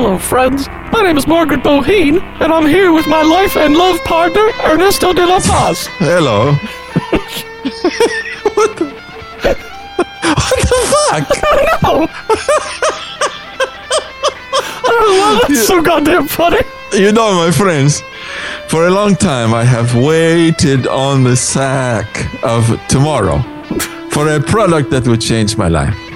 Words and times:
Hello, 0.00 0.16
friends. 0.16 0.68
My 0.92 1.02
name 1.02 1.18
is 1.18 1.26
Margaret 1.26 1.64
Boheen, 1.64 2.22
and 2.40 2.52
I'm 2.52 2.66
here 2.66 2.92
with 2.92 3.08
my 3.08 3.20
life 3.20 3.56
and 3.56 3.74
love 3.74 3.98
partner, 4.04 4.48
Ernesto 4.64 5.12
de 5.12 5.26
la 5.26 5.40
Paz. 5.40 5.88
Hello. 5.98 6.52
what 8.54 8.76
the? 8.76 8.84
What 10.22 10.60
the 10.70 10.78
fuck? 10.92 11.26
Oh! 11.82 12.06
oh, 14.86 15.44
that's 15.48 15.66
so 15.66 15.82
goddamn 15.82 16.28
funny. 16.28 16.60
You 16.92 17.10
know, 17.10 17.34
my 17.34 17.50
friends, 17.50 18.04
for 18.68 18.86
a 18.86 18.90
long 18.92 19.16
time 19.16 19.52
I 19.52 19.64
have 19.64 19.96
waited 19.96 20.86
on 20.86 21.24
the 21.24 21.34
sack 21.34 22.32
of 22.44 22.80
tomorrow 22.86 23.42
for 24.10 24.28
a 24.28 24.38
product 24.38 24.90
that 24.90 25.08
would 25.08 25.20
change 25.20 25.56
my 25.56 25.66
life. 25.66 26.07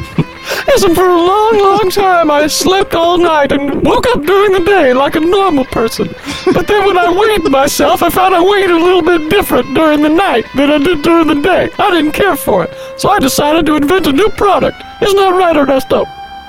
And 0.84 0.94
for 0.94 1.04
a 1.04 1.16
long, 1.16 1.58
long 1.58 1.90
time 1.90 2.30
I 2.30 2.46
slept 2.46 2.94
all 2.94 3.18
night 3.18 3.52
and 3.52 3.82
woke 3.84 4.06
up 4.08 4.22
during 4.24 4.52
the 4.52 4.64
day 4.64 4.92
like 4.92 5.16
a 5.16 5.20
normal 5.20 5.64
person. 5.66 6.08
But 6.52 6.66
then 6.66 6.86
when 6.86 6.96
I 6.98 7.08
weighed 7.10 7.50
myself, 7.50 8.02
I 8.02 8.10
found 8.10 8.34
I 8.34 8.40
weighed 8.42 8.70
a 8.70 8.76
little 8.78 9.02
bit 9.02 9.28
different 9.30 9.74
during 9.74 10.02
the 10.02 10.08
night 10.08 10.44
than 10.56 10.70
I 10.70 10.78
did 10.78 11.02
during 11.02 11.26
the 11.28 11.40
day. 11.40 11.68
I 11.78 11.90
didn't 11.90 12.12
care 12.12 12.36
for 12.36 12.64
it, 12.64 12.70
so 12.98 13.10
I 13.10 13.18
decided 13.18 13.66
to 13.66 13.76
invent 13.76 14.06
a 14.06 14.12
new 14.12 14.28
product. 14.30 14.82
Isn't 15.02 15.16
that 15.16 15.34
right, 15.34 15.56
Ernesto? 15.56 16.04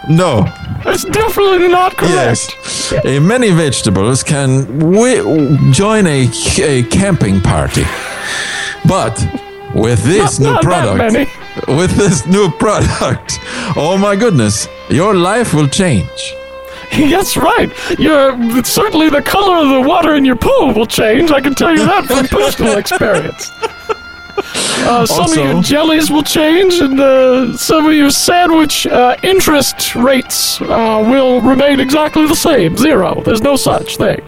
No. 0.10 0.46
It's 0.86 1.06
definitely 1.06 1.70
not 1.70 1.96
correct. 1.96 2.12
Yes. 2.12 2.94
Uh, 2.94 3.20
many 3.22 3.52
vegetables 3.52 4.22
can 4.24 4.80
wi- 4.80 5.72
join 5.72 6.06
a, 6.08 6.30
a 6.62 6.84
camping 6.84 7.40
party. 7.42 7.86
But 8.86 9.18
with 9.74 10.04
this 10.04 10.40
Not- 10.40 10.46
new 10.46 10.54
not 10.54 10.64
product. 10.64 11.30
With 11.68 11.92
this 11.96 12.26
new 12.26 12.50
product, 12.52 13.40
oh 13.76 13.98
my 14.00 14.16
goodness, 14.16 14.68
your 14.90 15.16
life 15.16 15.54
will 15.54 15.68
change. 15.68 16.36
That's 16.92 17.36
right. 17.36 17.72
You're, 17.98 18.64
certainly 18.64 19.10
the 19.10 19.22
color 19.22 19.58
of 19.58 19.70
the 19.70 19.88
water 19.88 20.16
in 20.16 20.26
your 20.26 20.36
pool 20.36 20.74
will 20.74 20.86
change. 20.86 21.32
I 21.32 21.42
can 21.42 21.56
tell 21.56 21.72
you 21.72 21.86
that 21.86 22.06
from 22.06 22.28
personal 22.28 22.78
experience. 22.78 23.50
Uh, 24.86 25.06
some 25.06 25.32
of 25.32 25.38
your 25.38 25.62
jellies 25.62 26.12
will 26.12 26.24
change, 26.24 26.76
and 26.76 27.00
uh, 27.00 27.56
some 27.56 27.86
of 27.86 27.94
your 27.94 28.10
sandwich 28.12 28.86
uh, 28.88 29.16
interest 29.24 29.96
rates 29.96 30.60
uh, 30.62 31.04
will 31.08 31.40
remain 31.42 31.80
exactly 31.80 32.28
the 32.28 32.36
same 32.36 32.76
zero. 32.76 33.22
There's 33.24 33.42
no 33.42 33.56
such 33.56 33.98
thing. 33.98 34.22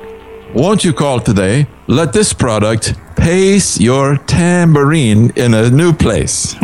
Won't 0.53 0.83
you 0.85 0.93
call 0.93 1.19
today? 1.19 1.67
Let 1.87 2.13
this 2.13 2.33
product 2.33 2.95
pace 3.15 3.79
your 3.79 4.17
tambourine 4.17 5.31
in 5.35 5.53
a 5.53 5.69
new 5.69 5.91
place. 5.91 6.55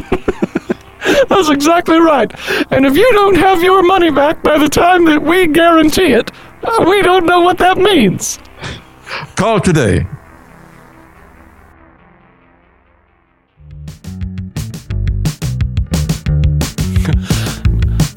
That's 1.27 1.49
exactly 1.49 1.99
right. 1.99 2.31
And 2.71 2.85
if 2.85 2.95
you 2.95 3.11
don't 3.13 3.35
have 3.35 3.63
your 3.63 3.83
money 3.83 4.11
back 4.11 4.43
by 4.43 4.57
the 4.57 4.69
time 4.69 5.05
that 5.05 5.21
we 5.21 5.47
guarantee 5.47 6.13
it, 6.13 6.31
uh, 6.63 6.85
we 6.87 7.01
don't 7.01 7.25
know 7.25 7.41
what 7.41 7.57
that 7.57 7.77
means. 7.77 8.39
Call 9.35 9.59
today. 9.59 10.05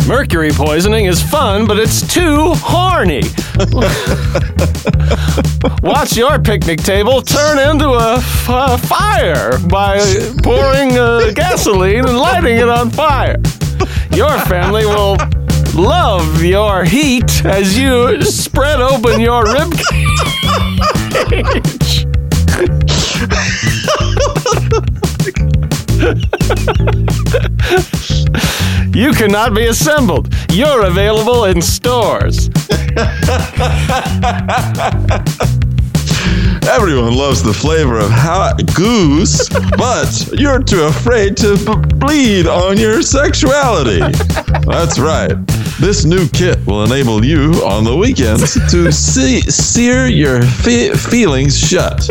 Mercury 0.07 0.51
poisoning 0.51 1.07
is 1.07 1.23
fun, 1.23 1.67
but 1.67 1.79
it's 1.79 2.07
too 2.07 2.53
horny. 2.57 3.23
Watch 5.83 6.15
your 6.15 6.39
picnic 6.39 6.81
table 6.81 7.23
turn 7.23 7.59
into 7.59 7.89
a 7.89 8.21
fire 8.21 9.59
by 9.61 9.99
pouring 10.43 10.99
uh, 10.99 11.31
gasoline 11.35 12.07
and 12.07 12.19
lighting 12.19 12.59
it 12.59 12.69
on 12.69 12.91
fire. 12.91 13.37
Your 14.13 14.39
family 14.41 14.85
will 14.85 15.17
love 15.75 16.43
your 16.43 16.85
heat 16.85 17.43
as 17.47 17.79
you 17.79 18.23
spread 18.23 18.83
open 18.83 19.21
your 19.21 19.45
rib 19.45 19.73
cage. 21.31 22.07
You 28.95 29.13
cannot 29.13 29.55
be 29.55 29.67
assembled. 29.67 30.33
You're 30.51 30.87
available 30.87 31.45
in 31.47 31.61
stores. 31.61 32.49
Everyone 36.67 37.15
loves 37.15 37.43
the 37.43 37.53
flavor 37.53 37.99
of 37.99 38.11
hot 38.11 38.63
goose, 38.75 39.49
but 39.77 40.29
you're 40.39 40.63
too 40.63 40.85
afraid 40.85 41.37
to 41.39 41.57
b- 41.59 41.97
bleed 41.97 42.47
on 42.47 42.79
your 42.79 43.03
sexuality. 43.03 44.01
That's 44.67 44.99
right. 44.99 45.35
This 45.81 46.05
new 46.05 46.29
kit 46.29 46.65
will 46.67 46.85
enable 46.85 47.25
you 47.25 47.53
on 47.67 47.85
the 47.85 47.95
weekends 47.97 48.55
to 48.71 48.91
see- 48.93 49.41
sear 49.43 50.07
your 50.07 50.43
fe- 50.43 50.95
feelings 50.95 51.59
shut. 51.59 52.09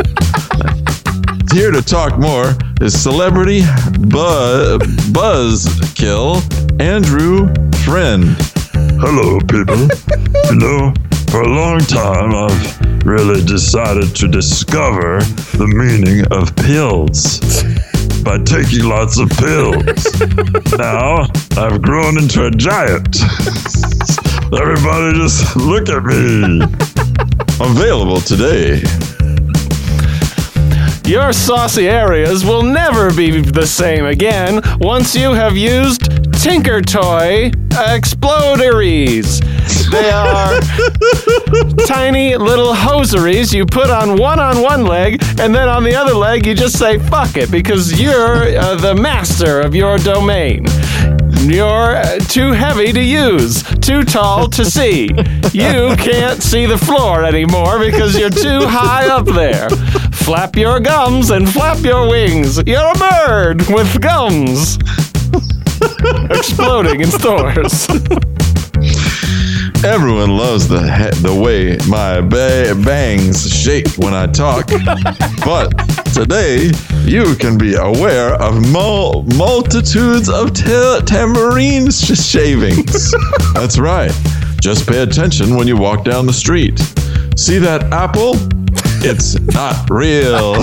Here 1.52 1.70
to 1.70 1.82
talk 1.82 2.18
more 2.18 2.54
is 2.80 3.00
celebrity 3.00 3.60
bu- 4.00 4.78
buzzkill 5.14 6.42
Andrew 6.80 7.46
Friend. 7.84 8.36
Hello, 8.98 9.38
people. 9.38 9.76
you 10.50 10.56
know, 10.56 10.92
for 11.30 11.42
a 11.42 11.48
long 11.48 11.78
time, 11.78 12.34
I've 12.34 13.06
really 13.06 13.44
decided 13.44 14.16
to 14.16 14.26
discover 14.26 15.20
the 15.56 15.68
meaning 15.68 16.26
of 16.32 16.54
pills 16.56 17.40
by 18.24 18.38
taking 18.42 18.88
lots 18.88 19.18
of 19.18 19.30
pills. 19.38 19.84
now, 20.78 21.26
I've 21.56 21.80
grown 21.80 22.18
into 22.18 22.46
a 22.46 22.50
giant. 22.50 23.22
Everybody 24.52 25.18
just 25.18 25.54
look 25.56 25.88
at 25.88 26.02
me. 26.02 26.60
Available 27.60 28.20
today. 28.20 28.82
Your 31.06 31.32
saucy 31.32 31.88
areas 31.88 32.44
will 32.44 32.62
never 32.62 33.12
be 33.12 33.42
the 33.42 33.66
same 33.66 34.06
again 34.06 34.60
once 34.80 35.14
you 35.14 35.34
have 35.34 35.56
used 35.56 36.23
Tinker 36.44 36.82
Toy 36.82 37.50
Exploderies. 37.70 39.40
They 39.90 40.10
are 40.10 40.60
tiny 41.86 42.36
little 42.36 42.74
hosieries 42.74 43.54
you 43.54 43.64
put 43.64 43.88
on 43.88 44.18
one 44.18 44.38
on 44.38 44.60
one 44.60 44.84
leg, 44.84 45.22
and 45.40 45.54
then 45.54 45.70
on 45.70 45.84
the 45.84 45.94
other 45.94 46.12
leg 46.12 46.44
you 46.44 46.54
just 46.54 46.78
say 46.78 46.98
fuck 46.98 47.38
it 47.38 47.50
because 47.50 47.98
you're 47.98 48.58
uh, 48.58 48.74
the 48.74 48.94
master 48.94 49.62
of 49.62 49.74
your 49.74 49.96
domain. 49.96 50.66
You're 51.40 51.96
uh, 51.96 52.18
too 52.18 52.52
heavy 52.52 52.92
to 52.92 53.02
use, 53.02 53.62
too 53.80 54.04
tall 54.04 54.46
to 54.48 54.66
see. 54.66 55.04
You 55.54 55.96
can't 55.96 56.42
see 56.42 56.66
the 56.66 56.76
floor 56.76 57.24
anymore 57.24 57.78
because 57.78 58.18
you're 58.18 58.28
too 58.28 58.66
high 58.66 59.08
up 59.08 59.24
there. 59.24 59.70
Flap 60.12 60.56
your 60.56 60.78
gums 60.78 61.30
and 61.30 61.50
flap 61.50 61.82
your 61.82 62.06
wings. 62.06 62.62
You're 62.66 62.92
a 62.92 62.98
bird 62.98 63.66
with 63.70 63.98
gums. 64.02 64.76
Exploding 66.30 67.00
in 67.00 67.10
stores. 67.10 67.86
Everyone 69.84 70.30
loves 70.36 70.66
the 70.68 70.80
he- 70.80 71.20
the 71.22 71.34
way 71.34 71.76
my 71.88 72.20
ba- 72.22 72.74
bangs 72.84 73.50
shake 73.52 73.88
when 73.98 74.14
I 74.14 74.26
talk, 74.26 74.66
but 75.44 75.68
today 76.14 76.70
you 77.04 77.34
can 77.36 77.58
be 77.58 77.74
aware 77.74 78.34
of 78.34 78.66
mul- 78.70 79.24
multitudes 79.36 80.28
of 80.30 80.54
ta- 80.54 81.00
tambourine 81.04 81.90
sh- 81.90 82.18
shavings. 82.18 83.14
That's 83.54 83.78
right. 83.78 84.12
Just 84.60 84.86
pay 84.88 85.02
attention 85.02 85.54
when 85.56 85.66
you 85.68 85.76
walk 85.76 86.04
down 86.04 86.24
the 86.26 86.32
street. 86.32 86.78
See 87.36 87.58
that 87.58 87.92
apple? 87.92 88.36
It's 89.06 89.38
not 89.52 89.90
real. 89.90 90.54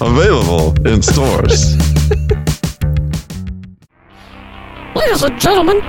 Available 0.00 0.74
in 0.88 1.02
stores. 1.02 1.76
Ladies 4.94 5.22
and 5.22 5.40
gentlemen, 5.40 5.80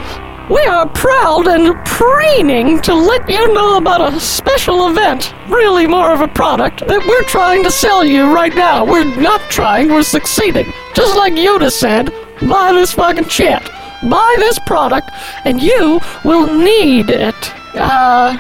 we 0.50 0.62
are 0.66 0.88
proud 0.90 1.48
and 1.48 1.76
preening 1.86 2.82
to 2.82 2.94
let 2.94 3.28
you 3.30 3.54
know 3.54 3.78
about 3.78 4.14
a 4.14 4.20
special 4.20 4.90
event, 4.90 5.34
really 5.48 5.88
more 5.88 6.12
of 6.12 6.22
a 6.22 6.28
product, 6.28 6.86
that 6.88 7.06
we're 7.08 7.24
trying 7.24 7.64
to 7.64 7.72
sell 7.72 8.04
you 8.04 8.34
right 8.34 8.54
now. 8.56 8.86
We're 8.86 9.04
not 9.22 9.42
trying, 9.50 9.90
we're 9.90 10.04
succeeding. 10.04 10.72
Just 10.94 11.16
like 11.16 11.34
Yoda 11.34 11.72
said, 11.72 12.12
buy 12.48 12.72
this 12.74 12.92
fucking 12.94 13.30
shit. 13.30 13.62
Buy 14.10 14.36
this 14.40 14.60
product, 14.60 15.10
and 15.46 15.62
you 15.62 16.00
will 16.24 16.48
need 16.54 17.10
it. 17.10 17.36
Uh, 17.76 18.38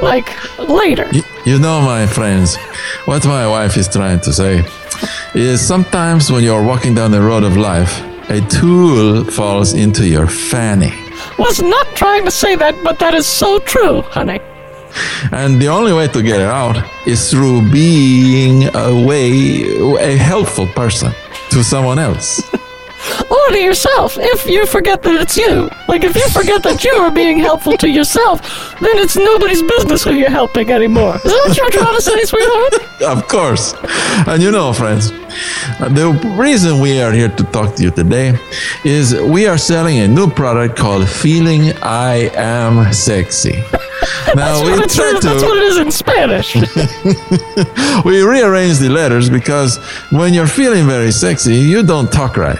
like, 0.00 0.28
later. 0.58 1.08
Y- 1.12 1.22
You 1.44 1.58
know, 1.58 1.80
my 1.80 2.06
friends, 2.06 2.56
what 3.06 3.24
my 3.26 3.46
wife 3.48 3.76
is 3.76 3.88
trying 3.88 4.20
to 4.20 4.32
say 4.32 4.64
is 5.34 5.60
sometimes 5.66 6.30
when 6.30 6.44
you're 6.44 6.62
walking 6.62 6.94
down 6.94 7.10
the 7.10 7.20
road 7.20 7.42
of 7.42 7.56
life, 7.56 8.00
a 8.28 8.40
tool 8.48 9.24
falls 9.24 9.74
into 9.74 10.06
your 10.06 10.26
fanny. 10.26 10.92
Was 11.38 11.60
not 11.62 11.86
trying 11.94 12.24
to 12.24 12.30
say 12.30 12.56
that, 12.56 12.82
but 12.82 12.98
that 12.98 13.14
is 13.14 13.26
so 13.26 13.58
true, 13.60 14.02
honey. 14.02 14.40
And 15.32 15.60
the 15.60 15.68
only 15.68 15.92
way 15.92 16.08
to 16.08 16.22
get 16.22 16.40
it 16.40 16.46
out 16.46 16.76
is 17.06 17.30
through 17.30 17.70
being 17.70 18.64
a 18.74 19.06
way, 19.06 19.62
a 19.98 20.16
helpful 20.16 20.66
person 20.66 21.12
to 21.50 21.64
someone 21.64 21.98
else. 21.98 22.42
or 23.30 23.48
to 23.48 23.58
yourself 23.58 24.16
if 24.18 24.46
you 24.46 24.66
forget 24.66 25.02
that 25.02 25.20
it's 25.20 25.36
you. 25.36 25.68
Like, 25.88 26.04
if 26.04 26.14
you 26.14 26.28
forget 26.28 26.62
that 26.62 26.84
you 26.84 26.92
are 26.92 27.10
being 27.10 27.38
helpful 27.38 27.76
to 27.78 27.88
yourself, 27.88 28.40
then 28.80 28.98
it's 28.98 29.16
nobody's 29.16 29.62
business 29.62 30.04
who 30.04 30.12
you're 30.12 30.30
helping 30.30 30.70
anymore. 30.70 31.16
Is 31.16 31.22
that 31.24 31.42
what 31.46 31.56
you're 31.56 31.70
trying 31.70 31.94
to 31.94 32.02
say, 32.02 32.22
sweetheart? 32.24 32.74
Of 33.02 33.26
course. 33.26 33.74
And 34.28 34.40
you 34.40 34.52
know, 34.52 34.72
friends, 34.72 35.10
the 35.80 36.10
reason 36.38 36.80
we 36.80 37.00
are 37.00 37.12
here 37.12 37.28
to 37.28 37.44
talk 37.44 37.74
to 37.76 37.82
you 37.82 37.90
today 37.90 38.34
is 38.84 39.14
we 39.20 39.46
are 39.46 39.58
selling 39.58 39.98
a 40.00 40.08
new 40.08 40.28
product 40.30 40.76
called 40.76 41.08
Feeling 41.08 41.72
I 41.82 42.30
Am 42.34 42.92
Sexy. 42.92 43.62
Now, 44.34 44.64
we 44.64 44.70
That's, 44.76 44.96
try 44.96 45.12
what- 45.12 45.22
that's 45.22 45.42
what 45.42 45.54
to 45.54 45.60
it 45.60 45.62
is 45.64 45.76
in 45.78 45.90
Spanish. 45.92 46.54
we 48.04 48.22
rearrange 48.22 48.78
the 48.78 48.88
letters 48.88 49.28
because 49.30 49.76
when 50.10 50.32
you're 50.34 50.46
feeling 50.48 50.86
very 50.86 51.12
sexy, 51.12 51.54
you 51.54 51.82
don't 51.84 52.10
talk 52.10 52.36
right. 52.36 52.58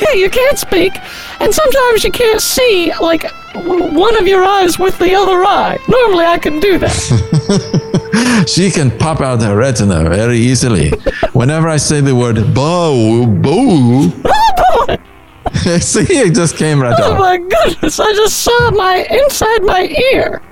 Yeah, 0.00 0.14
you 0.14 0.30
can't 0.30 0.58
speak, 0.58 0.92
and 1.40 1.52
sometimes 1.54 2.02
you 2.04 2.10
can't 2.10 2.40
see, 2.40 2.92
like, 3.00 3.30
one 3.54 4.16
of 4.16 4.26
your 4.26 4.42
eyes 4.44 4.78
with 4.78 4.98
the 4.98 5.14
other 5.14 5.44
eye. 5.44 5.78
Normally 5.88 6.24
I 6.24 6.38
can 6.38 6.58
do 6.58 6.78
that. 6.78 8.00
She 8.46 8.70
can 8.70 8.90
pop 8.98 9.20
out 9.20 9.40
her 9.42 9.56
retina 9.56 10.08
very 10.08 10.38
easily. 10.38 10.90
Whenever 11.32 11.68
I 11.68 11.76
say 11.76 12.00
the 12.00 12.14
word 12.14 12.36
boo, 12.54 13.26
boo, 13.26 14.10
see, 15.80 16.00
it 16.18 16.34
just 16.34 16.56
came 16.56 16.80
right 16.80 16.94
oh 16.98 17.12
out. 17.12 17.18
my 17.18 17.36
goodness, 17.38 18.00
I 18.00 18.12
just 18.14 18.40
saw 18.40 18.70
my 18.72 19.06
inside 19.10 19.62
my 19.62 19.86
ear. 20.12 20.42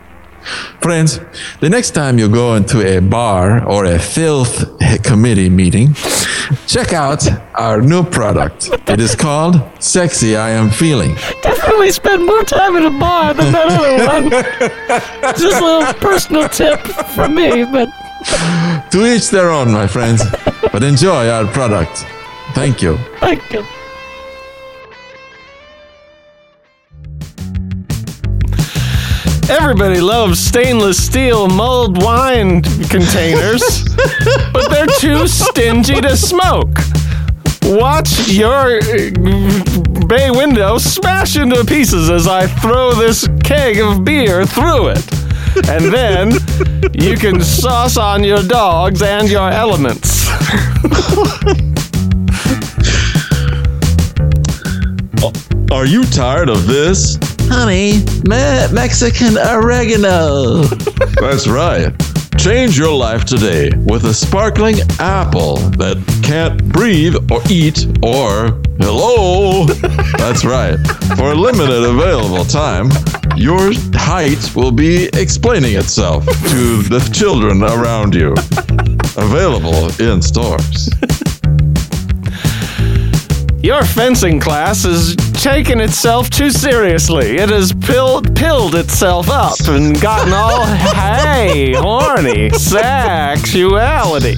Friends, 0.80 1.20
the 1.60 1.68
next 1.70 1.90
time 1.92 2.18
you 2.18 2.28
go 2.28 2.54
into 2.54 2.80
a 2.84 3.00
bar 3.00 3.64
or 3.66 3.84
a 3.84 3.98
filth 3.98 4.64
committee 5.02 5.48
meeting, 5.48 5.94
check 6.66 6.92
out 6.92 7.26
our 7.54 7.80
new 7.80 8.02
product. 8.02 8.70
It 8.88 9.00
is 9.00 9.14
called 9.14 9.60
Sexy 9.78 10.36
I 10.36 10.50
Am 10.50 10.70
Feeling. 10.70 11.14
Definitely 11.42 11.92
spend 11.92 12.26
more 12.26 12.42
time 12.44 12.76
in 12.76 12.84
a 12.84 12.90
bar 12.98 13.34
than 13.34 13.52
that 13.52 13.68
other 13.68 14.06
one. 14.12 14.30
Just 15.38 15.60
a 15.60 15.64
little 15.64 15.94
personal 15.94 16.48
tip 16.48 16.80
from 17.14 17.34
me, 17.34 17.64
but 17.64 17.88
To 18.90 19.06
each 19.06 19.30
their 19.30 19.50
own, 19.50 19.70
my 19.72 19.86
friends, 19.86 20.22
but 20.72 20.82
enjoy 20.82 21.28
our 21.28 21.46
product. 21.46 22.04
Thank 22.54 22.82
you. 22.82 22.96
thank 23.20 23.52
you. 23.52 23.64
Everybody 29.60 30.00
loves 30.00 30.40
stainless 30.40 31.04
steel 31.04 31.46
mulled 31.46 32.02
wine 32.02 32.62
containers, 32.88 33.84
but 34.50 34.70
they're 34.70 34.87
too 34.99 35.28
stingy 35.28 36.00
to 36.00 36.16
smoke. 36.16 36.78
Watch 37.64 38.31
your 38.31 38.78
uh, 38.78 39.10
bay 40.06 40.31
window 40.31 40.78
smash 40.78 41.37
into 41.37 41.62
pieces 41.66 42.08
as 42.08 42.26
I 42.26 42.46
throw 42.46 42.94
this 42.94 43.28
keg 43.44 43.78
of 43.78 44.06
beer 44.06 44.46
through 44.46 44.88
it. 44.88 45.04
And 45.69 45.93
then 45.93 46.32
you 46.94 47.19
can 47.19 47.43
sauce 47.43 47.99
on 47.99 48.25
your 48.25 48.43
dogs 48.43 49.02
and 49.02 49.28
your 49.28 49.50
elements. 49.50 50.31
Are 55.70 55.84
you 55.84 56.04
tired 56.04 56.49
of 56.49 56.66
this? 56.66 57.19
Honey, 57.54 57.99
me- 58.26 58.72
Mexican 58.72 59.37
oregano. 59.37 60.62
That's 61.20 61.46
right. 61.46 61.93
Change 62.38 62.78
your 62.78 62.96
life 62.96 63.26
today 63.26 63.70
with 63.84 64.06
a 64.06 64.14
sparkling 64.14 64.76
apple 64.99 65.56
that 65.76 65.99
can't 66.25 66.64
breathe 66.72 67.14
or 67.31 67.43
eat 67.50 67.87
or 68.02 68.58
hello. 68.81 69.66
That's 70.16 70.46
right. 70.46 70.78
For 71.19 71.32
a 71.32 71.34
limited 71.34 71.84
available 71.84 72.46
time, 72.46 72.88
your 73.37 73.70
height 73.94 74.56
will 74.56 74.72
be 74.72 75.10
explaining 75.12 75.76
itself 75.76 76.25
to 76.25 76.82
the 76.82 77.06
children 77.12 77.62
around 77.62 78.14
you. 78.14 78.32
Available 79.22 79.90
in 80.00 80.22
stores. 80.22 80.88
Your 83.62 83.84
fencing 83.84 84.40
class 84.40 84.84
is 84.87 85.14
taking 85.42 85.80
itself 85.80 86.30
too 86.30 86.50
seriously. 86.50 87.36
It 87.36 87.48
has 87.48 87.72
pilled, 87.72 88.36
pilled 88.36 88.76
itself 88.76 89.28
up 89.28 89.58
and 89.66 90.00
gotten 90.00 90.32
all, 90.32 90.64
hey, 90.94 91.72
horny, 91.74 92.48
sexuality. 92.50 94.36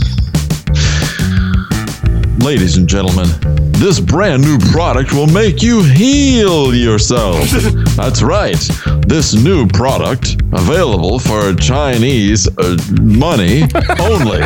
Ladies 2.38 2.78
and 2.78 2.88
gentlemen, 2.88 3.28
this 3.72 4.00
brand 4.00 4.44
new 4.44 4.58
product 4.70 5.12
will 5.12 5.26
make 5.26 5.62
you 5.62 5.82
heal 5.82 6.74
yourself. 6.74 7.50
That's 7.96 8.22
right. 8.22 8.58
This 9.06 9.34
new 9.34 9.66
product, 9.66 10.40
available 10.54 11.18
for 11.18 11.52
Chinese 11.52 12.48
uh, 12.56 12.78
money 13.02 13.64
only. 14.00 14.40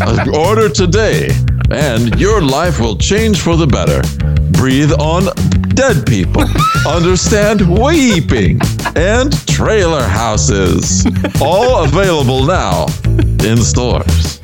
Uh, 0.00 0.26
order 0.32 0.68
today, 0.68 1.30
and 1.72 2.20
your 2.20 2.40
life 2.40 2.78
will 2.78 2.96
change 2.96 3.40
for 3.40 3.56
the 3.56 3.66
better. 3.66 4.00
Breathe 4.52 4.92
on 4.92 5.24
dead 5.74 6.06
people, 6.06 6.44
understand 6.86 7.60
weeping, 7.60 8.60
and 8.94 9.46
trailer 9.46 10.02
houses. 10.02 11.04
All 11.40 11.84
available 11.84 12.44
now 12.44 12.86
in 13.44 13.58
stores. 13.62 14.38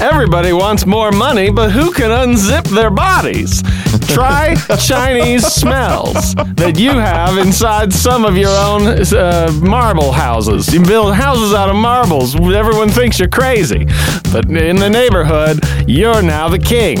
Everybody 0.00 0.52
wants 0.52 0.84
more 0.84 1.10
money, 1.10 1.50
but 1.50 1.70
who 1.70 1.90
can 1.90 2.10
unzip 2.10 2.64
their 2.64 2.90
bodies? 2.90 3.62
Try 4.08 4.54
Chinese 4.78 5.46
smells 5.46 6.34
that 6.34 6.78
you 6.78 6.90
have 6.90 7.38
inside 7.38 7.92
some 7.92 8.24
of 8.24 8.36
your 8.36 8.50
own 8.50 8.86
uh, 8.86 9.50
marble 9.62 10.12
houses. 10.12 10.72
You 10.72 10.82
build 10.82 11.14
houses 11.14 11.54
out 11.54 11.70
of 11.70 11.76
marbles. 11.76 12.34
Everyone 12.36 12.88
thinks 12.90 13.18
you're 13.18 13.28
crazy. 13.28 13.86
But 14.32 14.50
in 14.50 14.76
the 14.76 14.90
neighborhood, 14.90 15.60
you're 15.88 16.22
now 16.22 16.48
the 16.48 16.58
king. 16.58 16.98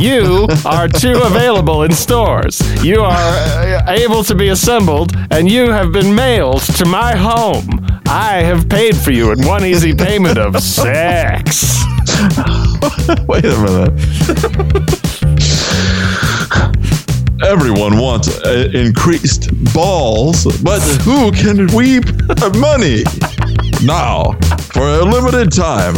You 0.00 0.48
are 0.64 0.88
too 0.88 1.20
available 1.22 1.84
in 1.84 1.92
stores. 1.92 2.60
You 2.84 3.02
are 3.02 3.12
uh, 3.12 3.84
able 3.88 4.24
to 4.24 4.34
be 4.34 4.48
assembled, 4.48 5.12
and 5.30 5.48
you 5.48 5.70
have 5.70 5.92
been 5.92 6.14
mailed 6.14 6.62
to 6.62 6.84
my 6.84 7.14
home. 7.14 7.86
I 8.06 8.42
have 8.42 8.68
paid 8.68 8.96
for 8.96 9.12
you 9.12 9.30
in 9.30 9.46
one 9.46 9.64
easy 9.64 9.94
payment 9.94 10.36
of 10.38 10.60
sex. 10.60 11.84
Wait 13.26 13.44
a 13.44 13.56
minute. 13.58 13.92
Everyone 17.44 17.98
wants 17.98 18.28
uh, 18.44 18.70
increased 18.72 19.50
balls, 19.74 20.44
but 20.62 20.80
who 21.02 21.30
can 21.32 21.66
weep 21.74 22.04
money? 22.56 23.02
Now, 23.84 24.32
for 24.72 24.82
a 24.82 25.04
limited 25.04 25.52
time, 25.52 25.94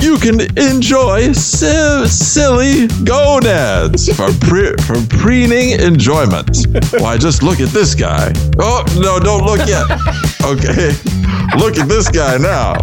you 0.00 0.16
can 0.18 0.40
enjoy 0.58 1.32
si- 1.32 2.06
silly 2.08 2.88
gonads 3.04 4.08
for, 4.16 4.28
pre- 4.40 4.74
for 4.86 5.00
preening 5.18 5.78
enjoyment. 5.80 6.66
Why, 6.98 7.16
just 7.16 7.42
look 7.42 7.60
at 7.60 7.68
this 7.68 7.94
guy. 7.94 8.32
Oh, 8.58 8.82
no, 8.98 9.18
don't 9.20 9.44
look 9.44 9.66
yet. 9.68 9.86
Okay, 10.42 10.92
look 11.58 11.78
at 11.78 11.88
this 11.88 12.08
guy 12.08 12.38
now. 12.38 12.74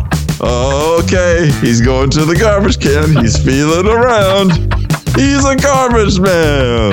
Okay, 0.45 1.49
he's 1.61 1.81
going 1.81 2.11
to 2.11 2.23
the 2.23 2.35
garbage 2.35 2.79
can. 2.79 3.15
He's 3.23 3.35
feeling 3.37 3.87
around. 3.87 4.51
He's 5.15 5.43
a 5.43 5.55
garbage 5.55 6.19
man. 6.19 6.91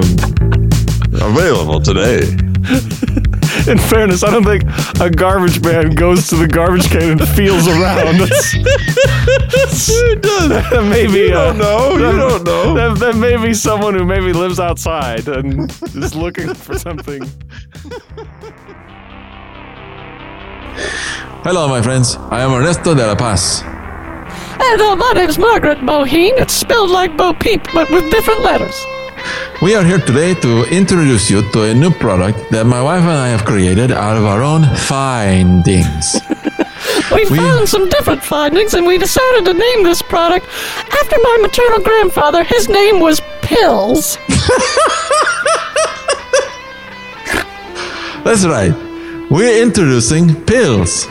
Available 1.20 1.80
today. 1.80 2.22
In 3.70 3.76
fairness, 3.78 4.24
I 4.24 4.30
don't 4.30 4.42
think 4.44 4.64
a 5.00 5.10
garbage 5.10 5.60
man 5.62 5.90
goes 5.94 6.26
to 6.28 6.36
the 6.36 6.48
garbage 6.48 6.88
can 6.88 7.10
and 7.20 7.28
feels 7.28 7.68
around. 7.68 8.18
That's, 8.20 8.52
Who 9.88 10.14
does? 10.16 10.48
that 10.70 10.86
may 10.88 11.06
be, 11.06 11.28
You 11.28 11.34
uh, 11.34 11.52
don't 11.52 11.58
know. 11.58 11.92
You 11.92 11.98
that- 11.98 12.16
don't 12.16 12.44
know. 12.44 12.74
That, 12.74 12.98
that 13.00 13.16
may 13.16 13.36
be 13.36 13.52
someone 13.52 13.92
who 13.94 14.04
maybe 14.06 14.32
lives 14.32 14.58
outside 14.58 15.28
and 15.28 15.70
is 15.94 16.14
looking 16.14 16.54
for 16.54 16.78
something. 16.78 17.22
Hello, 21.44 21.68
my 21.68 21.82
friends. 21.82 22.16
I 22.30 22.40
am 22.42 22.52
Ernesto 22.52 22.94
de 22.94 23.04
la 23.06 23.14
Paz. 23.16 23.62
And 23.64 24.80
uh, 24.80 24.94
my 24.96 25.12
name's 25.14 25.38
Margaret 25.38 25.78
Boheen. 25.78 26.32
It's 26.38 26.52
spelled 26.54 26.90
like 26.90 27.16
Bo 27.16 27.32
Peep, 27.34 27.62
but 27.74 27.90
with 27.90 28.10
different 28.10 28.40
letters. 28.42 28.74
We 29.60 29.74
are 29.74 29.84
here 29.84 29.98
today 29.98 30.34
to 30.34 30.64
introduce 30.70 31.30
you 31.30 31.42
to 31.52 31.62
a 31.64 31.74
new 31.74 31.90
product 31.90 32.50
that 32.50 32.64
my 32.66 32.80
wife 32.82 33.02
and 33.02 33.10
I 33.12 33.28
have 33.28 33.44
created 33.44 33.90
out 33.92 34.16
of 34.16 34.24
our 34.24 34.42
own 34.42 34.64
findings. 34.76 36.20
We, 37.12 37.24
We- 37.30 37.36
found 37.38 37.68
some 37.68 37.88
different 37.88 38.22
findings, 38.24 38.74
and 38.74 38.84
we 38.86 38.98
decided 38.98 39.44
to 39.44 39.52
name 39.54 39.84
this 39.84 40.02
product 40.02 40.46
after 40.90 41.16
my 41.22 41.38
maternal 41.40 41.80
grandfather. 41.80 42.42
His 42.42 42.68
name 42.68 42.98
was 43.00 43.20
Pills. 43.40 44.18
That's 48.24 48.44
right. 48.44 48.72
We're 49.30 49.62
introducing 49.62 50.34
pills. 50.44 51.06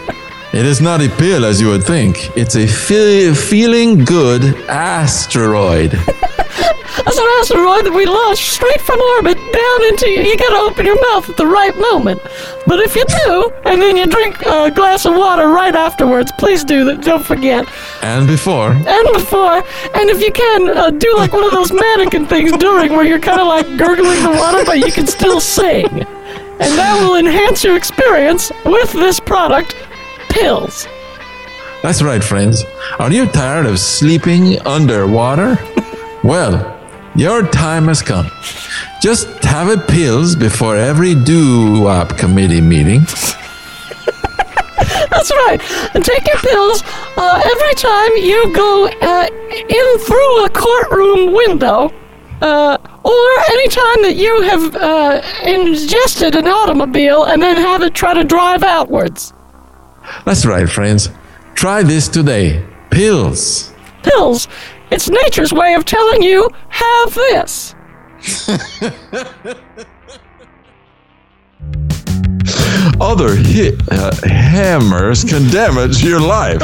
It 0.53 0.65
is 0.65 0.81
not 0.81 1.01
a 1.01 1.07
pill 1.09 1.45
as 1.45 1.61
you 1.61 1.69
would 1.69 1.83
think. 1.83 2.35
It's 2.35 2.55
a 2.55 2.67
fe- 2.67 3.33
feeling 3.33 4.03
good 4.03 4.43
asteroid. 4.67 5.91
That's 7.03 7.17
an 7.17 7.27
asteroid 7.39 7.85
that 7.85 7.93
we 7.95 8.05
launched 8.05 8.51
straight 8.51 8.81
from 8.81 8.99
orbit 8.99 9.37
down 9.37 9.83
into 9.85 10.09
you. 10.09 10.23
You 10.23 10.35
gotta 10.37 10.57
open 10.57 10.85
your 10.85 10.99
mouth 11.13 11.29
at 11.29 11.37
the 11.37 11.47
right 11.47 11.75
moment. 11.77 12.21
But 12.67 12.79
if 12.81 12.97
you 12.97 13.05
do, 13.25 13.49
and 13.63 13.81
then 13.81 13.95
you 13.95 14.05
drink 14.07 14.41
a 14.45 14.69
glass 14.69 15.05
of 15.05 15.15
water 15.15 15.47
right 15.47 15.73
afterwards, 15.73 16.31
please 16.37 16.65
do 16.65 16.83
that. 16.83 17.01
Don't 17.01 17.25
forget. 17.25 17.65
And 18.03 18.27
before. 18.27 18.71
And 18.71 19.07
before, 19.13 19.63
and 19.95 20.09
if 20.09 20.19
you 20.21 20.33
can, 20.33 20.77
uh, 20.77 20.89
do 20.91 21.15
like 21.15 21.31
one 21.31 21.45
of 21.45 21.51
those 21.51 21.71
mannequin 21.71 22.25
things 22.27 22.51
during 22.57 22.91
where 22.91 23.05
you're 23.05 23.19
kind 23.19 23.39
of 23.39 23.47
like 23.47 23.65
gurgling 23.77 24.21
the 24.21 24.31
water, 24.37 24.63
but 24.65 24.79
you 24.79 24.91
can 24.91 25.07
still 25.07 25.39
sing. 25.39 25.87
And 25.87 26.77
that 26.77 26.99
will 27.01 27.15
enhance 27.15 27.63
your 27.63 27.77
experience 27.77 28.51
with 28.65 28.91
this 28.91 29.19
product, 29.19 29.75
pills. 30.31 30.87
That's 31.83 32.01
right, 32.01 32.23
friends. 32.23 32.63
Are 32.99 33.11
you 33.11 33.25
tired 33.25 33.65
of 33.65 33.79
sleeping 33.79 34.59
underwater? 34.67 35.57
well, 36.23 36.79
your 37.15 37.47
time 37.47 37.87
has 37.87 38.01
come. 38.01 38.29
Just 39.01 39.27
have 39.43 39.67
a 39.67 39.77
pills 39.77 40.35
before 40.35 40.77
every 40.77 41.15
doo-wop 41.15 42.17
committee 42.17 42.61
meeting. 42.61 43.01
That's 45.09 45.31
right. 45.31 45.59
And 45.93 46.05
take 46.05 46.25
your 46.27 46.37
pills 46.37 46.83
uh, 47.17 47.41
every 47.43 47.73
time 47.73 48.11
you 48.17 48.53
go 48.55 48.87
uh, 49.01 49.27
in 49.51 49.99
through 49.99 50.45
a 50.45 50.49
courtroom 50.49 51.33
window, 51.33 51.91
uh, 52.41 52.77
or 53.03 53.39
any 53.51 53.67
time 53.67 54.01
that 54.03 54.15
you 54.15 54.41
have 54.41 54.75
uh, 54.75 55.21
ingested 55.43 56.35
an 56.35 56.47
automobile 56.47 57.25
and 57.25 57.41
then 57.41 57.55
have 57.55 57.81
it 57.81 57.93
try 57.93 58.13
to 58.13 58.23
drive 58.23 58.63
outwards. 58.63 59.33
That's 60.25 60.45
right, 60.45 60.67
friends. 60.69 61.09
Try 61.55 61.83
this 61.83 62.07
today. 62.07 62.65
Pills. 62.89 63.73
Pills. 64.03 64.47
It's 64.91 65.09
nature's 65.09 65.53
way 65.53 65.73
of 65.75 65.85
telling 65.85 66.21
you, 66.21 66.49
have 66.69 67.13
this. 67.13 67.75
Other 72.99 73.35
hit, 73.35 73.75
uh, 73.91 74.11
hammers 74.23 75.23
can 75.23 75.49
damage 75.49 76.03
your 76.03 76.19
life. 76.19 76.59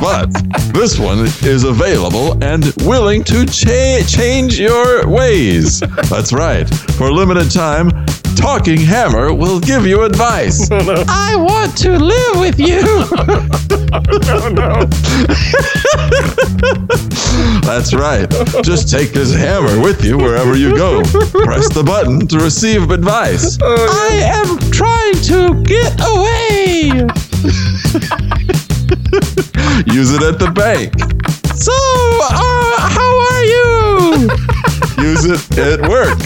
but 0.00 0.26
this 0.72 0.98
one 0.98 1.20
is 1.42 1.64
available 1.64 2.42
and 2.42 2.72
willing 2.82 3.22
to 3.24 3.44
cha- 3.46 4.02
change 4.06 4.58
your 4.58 5.06
ways. 5.08 5.80
That's 6.10 6.32
right. 6.32 6.68
For 6.96 7.08
a 7.08 7.12
limited 7.12 7.50
time, 7.50 7.90
Talking 8.36 8.78
Hammer 8.78 9.32
will 9.32 9.60
give 9.60 9.86
you 9.86 10.02
advice. 10.02 10.68
I 10.70 11.36
want 11.36 11.76
to 11.78 11.98
live 11.98 12.40
with 12.40 12.58
you. 12.58 12.80
That's 17.64 17.94
right. 17.94 18.28
Just 18.62 18.90
take 18.90 19.12
this 19.12 19.32
hammer 19.34 19.80
with 19.80 20.04
you 20.04 20.18
wherever 20.18 20.54
you 20.56 20.76
go. 20.76 21.02
Press 21.02 21.68
the 21.72 21.82
button 21.84 22.26
to 22.28 22.38
receive 22.38 22.90
advice. 22.90 23.58
I 23.62 24.20
am 24.22 24.58
trying 24.70 25.14
to 25.30 25.54
get 25.64 25.98
away. 26.00 26.90
Use 29.94 30.12
it 30.12 30.22
at 30.22 30.38
the 30.38 30.50
bank. 30.54 30.92
So, 31.54 31.72
uh, 32.22 32.80
how 32.80 33.18
are 33.30 33.44
you? 33.44 34.28
Use 35.08 35.24
it 35.24 35.58
at 35.58 35.80
work. 35.88 36.18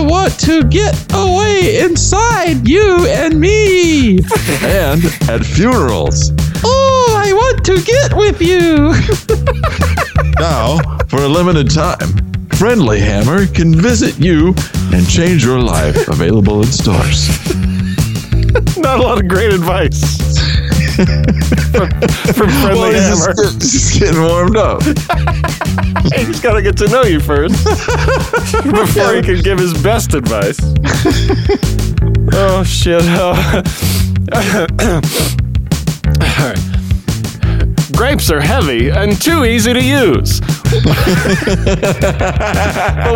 I 0.00 0.02
want 0.02 0.40
to 0.40 0.64
get 0.64 0.94
away 1.12 1.80
inside 1.80 2.66
you 2.66 3.06
and 3.06 3.38
me. 3.38 4.20
And 4.62 5.04
at 5.28 5.44
funerals. 5.44 6.32
Oh, 6.64 7.14
I 7.18 7.34
want 7.34 7.66
to 7.66 7.82
get 7.82 8.14
with 8.16 8.40
you. 8.40 8.94
Now, 10.40 10.78
for 11.08 11.18
a 11.18 11.28
limited 11.28 11.70
time, 11.70 12.48
Friendly 12.52 12.98
Hammer 12.98 13.46
can 13.46 13.74
visit 13.74 14.18
you 14.18 14.54
and 14.94 15.06
change 15.06 15.44
your 15.44 15.60
life. 15.60 16.08
Available 16.08 16.62
in 16.62 16.68
stores. 16.68 17.28
Not 18.78 19.00
a 19.00 19.02
lot 19.02 19.20
of 19.20 19.28
great 19.28 19.52
advice 19.52 20.00
from, 21.70 21.90
from 22.34 22.48
Friendly 22.60 22.80
Well, 22.80 22.92
he's 22.92 23.24
Hammer. 23.26 23.34
just, 23.34 23.60
just 23.60 24.00
getting 24.00 24.22
warmed 24.22 24.56
up. 24.56 24.82
He's 26.14 26.40
got 26.40 26.54
to 26.54 26.62
get 26.62 26.76
to 26.78 26.88
know 26.88 27.02
you 27.04 27.20
first 27.20 27.64
before 28.64 29.14
he 29.14 29.22
can 29.22 29.40
give 29.42 29.58
his 29.58 29.80
best 29.82 30.14
advice. 30.14 30.58
oh 32.32 32.64
shit! 32.66 33.02
Oh. 33.06 33.62
Grapes 37.96 38.30
are 38.30 38.40
heavy 38.40 38.88
and 38.90 39.20
too 39.20 39.44
easy 39.44 39.72
to 39.72 39.82
use. 39.82 40.40
but 40.40 40.86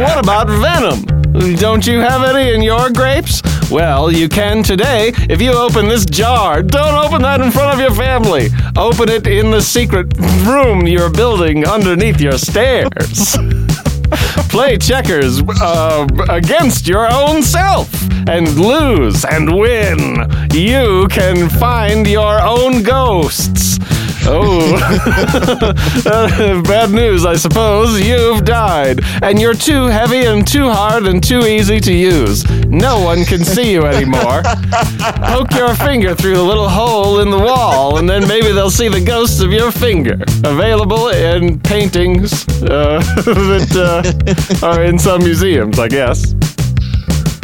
what 0.01 0.19
about 0.19 0.49
venom? 0.49 1.05
Don't 1.35 1.85
you 1.85 1.99
have 1.99 2.23
any 2.23 2.55
in 2.55 2.63
your 2.63 2.91
grapes? 2.91 3.43
Well, 3.69 4.13
you 4.13 4.29
can 4.29 4.63
today 4.63 5.13
if 5.29 5.43
you 5.43 5.51
open 5.53 5.89
this 5.89 6.05
jar. 6.05 6.63
Don't 6.63 6.95
open 6.95 7.23
that 7.23 7.41
in 7.41 7.51
front 7.51 7.75
of 7.75 7.81
your 7.81 7.93
family. 7.93 8.51
Open 8.77 9.09
it 9.09 9.27
in 9.27 9.51
the 9.51 9.61
secret 9.61 10.17
room 10.47 10.87
you're 10.87 11.11
building 11.11 11.67
underneath 11.67 12.21
your 12.21 12.39
stairs. 12.39 13.37
Play 14.49 14.79
checkers 14.79 15.43
uh, 15.61 16.07
against 16.29 16.87
your 16.87 17.13
own 17.13 17.43
self 17.43 17.91
and 18.29 18.49
lose 18.55 19.25
and 19.25 19.59
win. 19.59 20.29
You 20.53 21.09
can 21.11 21.49
find 21.49 22.07
your 22.07 22.41
own 22.41 22.85
ghosts. 22.85 23.79
Oh, 24.27 24.75
Uh, 26.07 26.61
bad 26.63 26.91
news, 26.91 27.25
I 27.25 27.37
suppose. 27.37 28.01
You've 28.01 28.45
died, 28.45 29.01
and 29.23 29.41
you're 29.41 29.55
too 29.55 29.87
heavy 29.87 30.25
and 30.27 30.47
too 30.47 30.69
hard 30.69 31.07
and 31.07 31.23
too 31.23 31.41
easy 31.47 31.81
to 31.81 31.93
use. 31.93 32.45
No 32.67 33.01
one 33.01 33.25
can 33.25 33.45
see 33.45 33.73
you 33.73 33.87
anymore. 33.87 34.43
Poke 35.23 35.53
your 35.55 35.75
finger 35.75 36.15
through 36.15 36.35
the 36.35 36.43
little 36.43 36.69
hole 36.69 37.21
in 37.21 37.31
the 37.31 37.39
wall, 37.39 37.99
and 37.99 38.09
then 38.09 38.27
maybe 38.29 38.53
they'll 38.53 38.71
see 38.71 38.89
the 38.89 39.01
ghosts 39.01 39.41
of 39.41 39.53
your 39.53 39.71
finger. 39.71 40.23
Available 40.45 41.09
in 41.09 41.59
paintings 41.61 42.47
uh, 42.63 42.99
that 43.25 44.61
uh, 44.63 44.67
are 44.67 44.83
in 44.85 44.99
some 44.99 45.23
museums, 45.23 45.79
I 45.79 45.89
guess. 45.89 46.35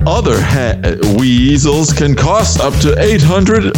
Other 0.07 0.40
ha- 0.40 0.80
weasels 1.19 1.92
can 1.92 2.14
cost 2.14 2.61
up 2.61 2.75
to 2.80 2.95
800 2.99 3.76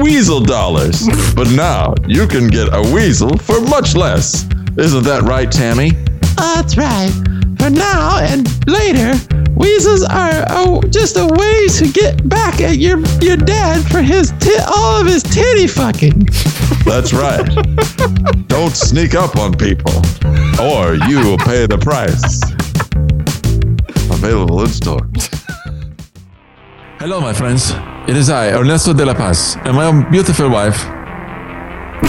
weasel 0.00 0.40
dollars. 0.40 1.06
But 1.34 1.50
now 1.50 1.94
you 2.06 2.26
can 2.26 2.48
get 2.48 2.68
a 2.72 2.82
weasel 2.94 3.36
for 3.38 3.60
much 3.60 3.94
less. 3.96 4.44
Isn't 4.78 5.04
that 5.04 5.22
right, 5.22 5.50
Tammy? 5.50 5.90
That's 6.36 6.76
right. 6.76 7.10
For 7.58 7.70
now 7.70 8.18
and 8.20 8.46
later, 8.68 9.14
weasels 9.54 10.04
are 10.04 10.44
oh, 10.50 10.82
just 10.90 11.16
a 11.16 11.26
way 11.26 11.66
to 11.68 11.88
get 11.92 12.28
back 12.28 12.60
at 12.60 12.78
your 12.78 13.00
your 13.20 13.36
dad 13.36 13.84
for 13.90 14.02
his 14.02 14.32
ti- 14.38 14.58
all 14.68 15.00
of 15.00 15.06
his 15.06 15.22
titty 15.22 15.66
fucking. 15.66 16.28
That's 16.84 17.12
right. 17.12 17.44
Don't 18.46 18.74
sneak 18.76 19.14
up 19.14 19.36
on 19.36 19.54
people, 19.56 19.96
or 20.62 20.94
you 21.08 21.18
will 21.24 21.38
pay 21.38 21.66
the 21.66 21.78
price. 21.80 22.40
Available 24.10 24.60
in 24.62 24.68
store. 24.68 25.00
Hello, 26.98 27.20
my 27.20 27.34
friends. 27.34 27.72
It 28.08 28.16
is 28.16 28.30
I, 28.30 28.52
Ernesto 28.52 28.94
de 28.94 29.04
la 29.04 29.12
Paz, 29.12 29.58
and 29.66 29.76
my 29.76 30.08
beautiful 30.10 30.48
wife, 30.48 30.82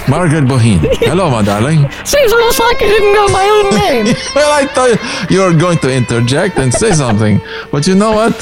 Margaret 0.07 0.45
Bohin. 0.45 0.79
Hello, 0.99 1.29
my 1.29 1.41
darling. 1.41 1.91
Seems 2.05 2.31
almost 2.31 2.57
like 2.61 2.79
you 2.79 2.87
didn't 2.87 3.13
know 3.13 3.27
my 3.27 3.45
own 3.57 3.75
name. 3.75 4.15
Well, 4.35 4.49
I 4.49 4.65
thought 4.65 5.29
you 5.29 5.41
were 5.41 5.53
going 5.53 5.77
to 5.79 5.93
interject 5.93 6.57
and 6.57 6.73
say 6.73 6.93
something, 6.93 7.41
but 7.69 7.85
you 7.85 7.95
know 7.95 8.11
what? 8.13 8.33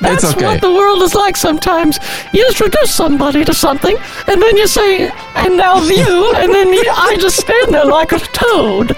That's 0.00 0.22
it's 0.22 0.34
okay. 0.34 0.46
what 0.46 0.60
the 0.60 0.72
world 0.72 1.02
is 1.02 1.16
like 1.16 1.36
sometimes. 1.36 1.98
You 2.32 2.46
introduce 2.46 2.94
somebody 2.94 3.44
to 3.44 3.52
something, 3.52 3.96
and 4.28 4.40
then 4.40 4.56
you 4.56 4.68
say, 4.68 5.10
and 5.34 5.56
now 5.56 5.82
you, 5.82 6.32
and 6.36 6.54
then 6.54 6.72
you, 6.72 6.84
I 6.94 7.16
just 7.18 7.40
stand 7.40 7.74
there 7.74 7.84
like 7.84 8.12
a 8.12 8.20
toad. 8.20 8.96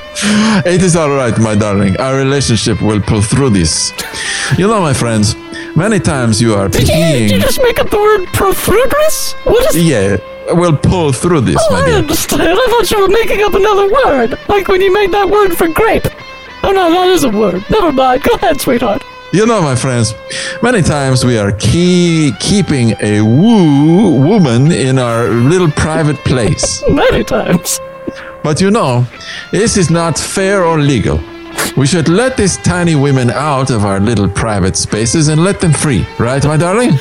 It 0.67 0.83
is 0.83 0.97
all 0.97 1.09
right, 1.09 1.37
my 1.39 1.55
darling. 1.55 1.97
Our 1.99 2.17
relationship 2.17 2.83
will 2.83 3.01
pull 3.01 3.23
through 3.23 3.51
this. 3.51 3.95
You 4.59 4.67
know, 4.67 4.83
my 4.83 4.93
friends, 4.93 5.35
many 5.77 5.99
times 6.01 6.41
you 6.41 6.55
are 6.55 6.69
Did 6.69 6.89
you, 6.89 6.95
did 6.95 7.31
you 7.31 7.41
just 7.41 7.61
make 7.63 7.79
up 7.79 7.91
the 7.91 7.99
word 7.99 8.27
profruderous? 8.33 9.33
What 9.45 9.75
is 9.75 9.83
Yeah, 9.83 10.17
we'll 10.53 10.77
pull 10.77 11.13
through 11.13 11.43
this, 11.43 11.57
Oh, 11.71 11.73
my 11.73 11.81
I 11.83 11.87
dear. 11.87 11.95
understand. 11.99 12.43
I 12.43 12.67
thought 12.71 12.91
you 12.91 13.01
were 13.01 13.09
making 13.09 13.43
up 13.43 13.55
another 13.55 13.91
word, 13.93 14.39
like 14.49 14.69
when 14.69 14.81
you 14.81 14.93
made 14.93 15.13
that 15.13 15.29
word 15.29 15.57
for 15.57 15.69
grape. 15.69 16.07
Oh 16.63 16.73
no, 16.73 16.91
that 16.91 17.09
is 17.09 17.25
a 17.25 17.31
word. 17.31 17.65
Never 17.71 17.93
mind. 17.93 18.23
Go 18.23 18.35
ahead, 18.35 18.61
sweetheart. 18.61 19.03
You 19.33 19.47
know, 19.47 19.63
my 19.63 19.77
friends, 19.77 20.13
many 20.61 20.83
times 20.83 21.25
we 21.25 21.39
are 21.39 21.53
key, 21.53 22.33
keeping 22.41 22.97
a 23.01 23.21
woo 23.23 24.21
woman 24.21 24.73
in 24.73 24.99
our 24.99 25.29
little 25.29 25.71
private 25.71 26.17
place. 26.25 26.83
Many 26.91 27.23
times. 27.23 27.79
But 28.43 28.61
you 28.61 28.73
know, 28.73 29.07
this 29.53 29.77
is 29.77 29.89
not 29.89 30.19
fair 30.19 30.65
or 30.65 30.79
legal. 30.81 31.19
We 31.77 31.87
should 31.87 32.09
let 32.09 32.37
these 32.37 32.57
tiny 32.59 32.95
women 32.95 33.31
out 33.31 33.71
of 33.71 33.85
our 33.85 34.01
little 34.01 34.29
private 34.29 34.77
spaces 34.77 35.29
and 35.29 35.45
let 35.45 35.61
them 35.61 35.73
free, 35.73 36.07
right, 36.19 36.45
my 36.45 36.57
darling? 36.57 36.99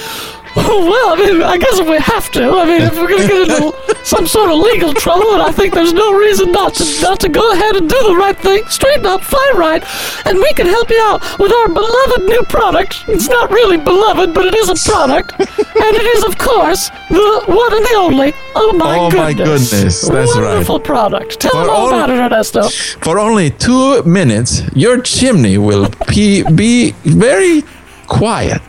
Oh, 0.71 0.85
well, 0.85 1.13
I 1.13 1.15
mean, 1.31 1.41
I 1.43 1.57
guess 1.57 1.79
if 1.79 1.87
we 1.87 1.97
have 1.97 2.29
to. 2.31 2.43
I 2.49 2.65
mean, 2.65 2.81
if 2.81 2.95
we're 2.97 3.07
gonna 3.09 3.27
get 3.27 3.49
into 3.49 3.73
some 4.05 4.27
sort 4.27 4.49
of 4.51 4.57
legal 4.59 4.93
trouble, 4.93 5.33
and 5.33 5.41
I 5.41 5.51
think 5.51 5.73
there's 5.73 5.93
no 5.93 6.13
reason 6.13 6.51
not 6.51 6.73
to 6.75 7.01
not 7.01 7.19
to 7.21 7.29
go 7.29 7.51
ahead 7.53 7.75
and 7.75 7.89
do 7.89 7.97
the 8.03 8.15
right 8.15 8.37
thing, 8.37 8.63
straighten 8.67 9.05
up, 9.05 9.21
fly 9.23 9.51
right, 9.55 9.83
and 10.25 10.37
we 10.37 10.51
can 10.53 10.67
help 10.67 10.89
you 10.89 10.99
out 11.01 11.21
with 11.39 11.51
our 11.51 11.67
beloved 11.69 12.23
new 12.23 12.41
product. 12.43 13.03
It's 13.07 13.27
not 13.29 13.49
really 13.51 13.77
beloved, 13.77 14.33
but 14.33 14.45
it 14.45 14.55
is 14.55 14.69
a 14.69 14.75
product, 14.89 15.31
and 15.39 15.95
it 15.95 16.05
is, 16.17 16.23
of 16.23 16.37
course, 16.37 16.89
the 17.09 17.43
one 17.47 17.73
and 17.73 17.85
the 17.85 17.95
only. 17.97 18.33
Oh 18.55 18.73
my 18.73 18.97
Oh, 18.97 19.09
my 19.11 19.33
goodness! 19.33 19.71
goodness, 19.71 20.01
that's 20.01 20.35
right. 20.37 20.45
Wonderful 20.49 20.79
product. 20.81 21.39
Tell 21.39 21.51
For 21.51 21.57
them 21.61 21.69
all 21.69 21.81
all- 21.87 21.89
about 21.89 22.09
it, 22.09 22.19
Ernesto. 22.19 22.69
For 23.01 23.17
only 23.19 23.49
two 23.51 24.03
minutes, 24.03 24.61
your 24.75 25.01
chimney 25.01 25.57
will 25.57 25.89
be, 26.07 26.43
be 26.53 26.91
very 27.03 27.63
quiet. 28.07 28.61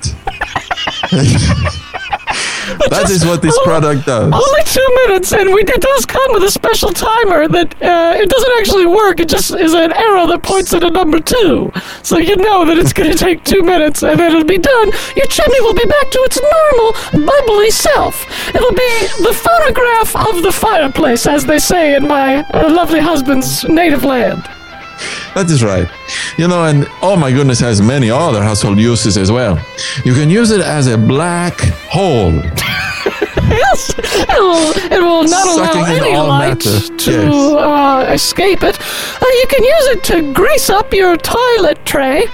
that 2.89 3.09
is 3.11 3.27
what 3.27 3.43
this 3.43 3.59
product 3.65 4.07
does. 4.07 4.33
Only 4.33 4.63
two 4.65 4.89
minutes, 5.07 5.33
and 5.33 5.53
we, 5.53 5.63
it 5.63 5.81
does 5.81 6.07
come 6.07 6.33
with 6.33 6.45
a 6.45 6.51
special 6.51 6.93
timer 6.93 7.49
that 7.49 7.75
uh, 7.83 8.15
it 8.17 8.31
doesn't 8.31 8.53
actually 8.61 8.87
work. 8.87 9.19
It 9.19 9.29
just 9.29 9.51
is 9.55 9.75
an 9.75 9.93
arrow 9.93 10.29
that 10.29 10.43
points 10.45 10.73
at 10.73 10.85
a 10.85 10.91
number 10.91 11.19
two. 11.19 11.73
So 12.03 12.19
you 12.19 12.37
know 12.37 12.65
that 12.65 12.79
it's 12.79 12.93
going 12.93 13.11
to 13.15 13.19
take 13.19 13.43
two 13.45 13.63
minutes, 13.63 14.05
and 14.05 14.21
then 14.21 14.31
it'll 14.31 14.45
be 14.45 14.59
done. 14.59 14.93
Your 15.17 15.27
chimney 15.27 15.61
will 15.63 15.75
be 15.75 15.87
back 15.87 16.11
to 16.11 16.19
its 16.31 16.39
normal, 16.41 17.27
bubbly 17.27 17.71
self. 17.71 18.25
It'll 18.55 18.71
be 18.71 19.09
the 19.27 19.35
photograph 19.35 20.15
of 20.15 20.43
the 20.43 20.53
fireplace, 20.53 21.27
as 21.27 21.45
they 21.45 21.59
say 21.59 21.97
in 21.97 22.07
my 22.07 22.43
uh, 22.51 22.71
lovely 22.73 23.01
husband's 23.01 23.65
native 23.65 24.05
land. 24.05 24.49
That 25.35 25.49
is 25.51 25.63
right. 25.63 25.89
You 26.37 26.49
know, 26.49 26.65
and 26.65 26.87
oh 27.03 27.17
my 27.17 27.31
goodness, 27.33 27.61
has 27.61 27.81
many 27.81 28.11
other 28.11 28.43
household 28.43 28.79
uses 28.79 29.17
as 29.17 29.31
well. 29.31 29.59
You 30.05 30.15
can 30.15 30.29
use 30.31 30.51
it 30.51 30.61
as 30.61 30.87
a 30.87 30.97
black 30.99 31.59
hole. 31.91 32.41
Yes, 33.51 33.91
it 33.99 34.29
will, 34.39 34.93
it 34.93 35.01
will 35.03 35.25
not 35.25 35.45
Sucking 35.57 35.81
allow 35.81 36.05
any 36.05 36.17
light 36.17 36.65
matter. 36.65 36.97
to 36.99 37.11
Yes. 37.11 37.35
uh, 37.35 38.11
escape 38.13 38.63
it. 38.63 38.79
Uh, 38.81 39.27
you 39.27 39.47
can 39.49 39.65
use 39.65 39.87
it 39.95 40.05
to 40.05 40.33
grease 40.33 40.71
up 40.71 40.93
your 40.95 41.17
toilet 41.17 41.85
tray. 41.85 42.27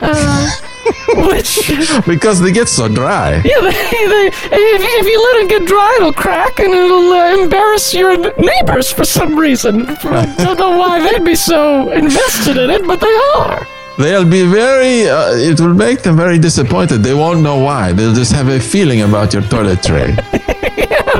Uh, 0.00 0.50
which, 1.28 1.70
Because 2.06 2.40
they 2.40 2.50
get 2.52 2.68
so 2.68 2.88
dry. 2.88 3.34
yeah, 3.44 3.60
they, 3.60 3.70
they, 4.12 4.26
if, 4.26 4.82
if 5.00 5.06
you 5.06 5.18
let 5.22 5.44
it 5.44 5.48
get 5.48 5.66
dry, 5.66 5.96
it'll 6.00 6.12
crack 6.12 6.58
and 6.58 6.72
it'll 6.72 7.12
uh, 7.12 7.42
embarrass 7.42 7.92
your 7.94 8.16
neighbors 8.36 8.90
for 8.92 9.04
some 9.04 9.36
reason. 9.38 9.86
I 9.88 10.34
don't 10.38 10.58
know 10.58 10.76
why 10.78 11.00
they'd 11.00 11.24
be 11.24 11.34
so 11.34 11.90
invested 11.90 12.56
in 12.56 12.70
it, 12.70 12.86
but 12.86 13.00
they 13.00 13.16
are. 13.36 13.66
They'll 13.98 14.28
be 14.28 14.46
very, 14.46 15.08
uh, 15.08 15.32
it 15.34 15.60
will 15.60 15.74
make 15.74 16.02
them 16.02 16.16
very 16.16 16.38
disappointed. 16.38 17.02
They 17.02 17.14
won't 17.14 17.42
know 17.42 17.58
why. 17.58 17.92
They'll 17.92 18.14
just 18.14 18.32
have 18.32 18.48
a 18.48 18.58
feeling 18.58 19.02
about 19.02 19.32
your 19.34 19.42
toilet 19.42 19.82
tray. 19.82 20.16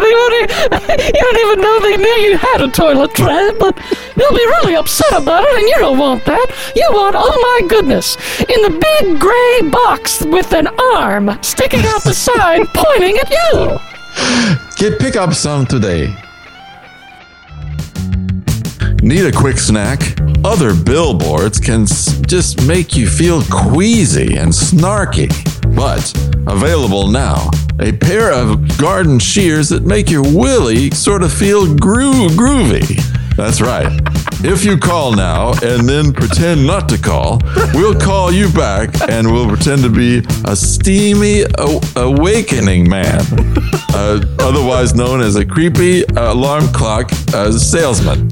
you 0.07 1.21
don't 1.23 1.39
even 1.47 1.61
know 1.61 1.81
they 1.81 1.97
knew 1.97 2.17
you 2.31 2.37
had 2.37 2.61
a 2.61 2.69
toilet 2.69 3.15
tray, 3.15 3.51
but 3.59 3.77
they'll 4.17 4.31
be 4.31 4.47
really 4.63 4.75
upset 4.77 5.13
about 5.13 5.45
it, 5.45 5.55
and 5.59 5.69
you 5.69 5.77
don't 5.79 5.99
want 5.99 6.25
that. 6.25 6.47
You 6.77 6.89
want, 6.93 7.15
oh 7.19 7.61
my 7.61 7.69
goodness, 7.69 8.17
in 8.41 8.63
the 8.63 8.71
big 9.01 9.19
gray 9.21 9.71
box 9.71 10.23
with 10.25 10.53
an 10.53 10.69
arm 10.95 11.39
sticking 11.43 11.81
out 11.87 12.03
the 12.05 12.15
side 12.15 12.67
pointing 12.75 13.19
at 13.19 13.31
you. 13.31 13.79
Get 14.77 14.99
pick 14.99 15.17
up 15.17 15.33
some 15.35 15.67
today. 15.67 16.15
Need 19.03 19.27
a 19.27 19.33
quick 19.33 19.59
snack? 19.59 20.17
Other 20.45 20.75
billboards 20.75 21.59
can 21.59 21.83
s- 21.83 22.21
just 22.23 22.65
make 22.67 22.95
you 22.97 23.09
feel 23.09 23.43
queasy 23.51 24.37
and 24.37 24.53
snarky. 24.53 25.29
But 25.75 26.13
available 26.47 27.09
now, 27.09 27.51
a 27.81 27.93
pair 27.93 28.33
of 28.33 28.77
garden 28.79 29.19
shears 29.19 29.69
that 29.71 29.85
make 29.85 30.11
your 30.11 30.23
willy 30.23 30.91
sort 30.91 31.23
of 31.23 31.33
feel 31.33 31.67
gro- 31.77 32.29
groovy. 32.31 33.01
That's 33.37 33.61
right. 33.61 33.91
If 34.45 34.65
you 34.65 34.77
call 34.77 35.13
now 35.15 35.53
and 35.63 35.89
then 35.89 36.13
pretend 36.13 36.67
not 36.67 36.89
to 36.91 36.99
call, 36.99 37.41
we'll 37.73 37.99
call 37.99 38.31
you 38.31 38.51
back 38.53 38.91
and 39.09 39.33
we'll 39.33 39.49
pretend 39.49 39.83
to 39.83 39.89
be 39.89 40.23
a 40.45 40.55
steamy 40.55 41.43
a- 41.43 41.81
awakening 41.97 42.89
man, 42.89 43.21
uh, 43.95 44.21
otherwise 44.41 44.95
known 44.95 45.21
as 45.23 45.37
a 45.37 45.47
creepy 45.47 46.03
alarm 46.17 46.67
clock 46.73 47.11
uh, 47.35 47.51
salesman. 47.53 48.29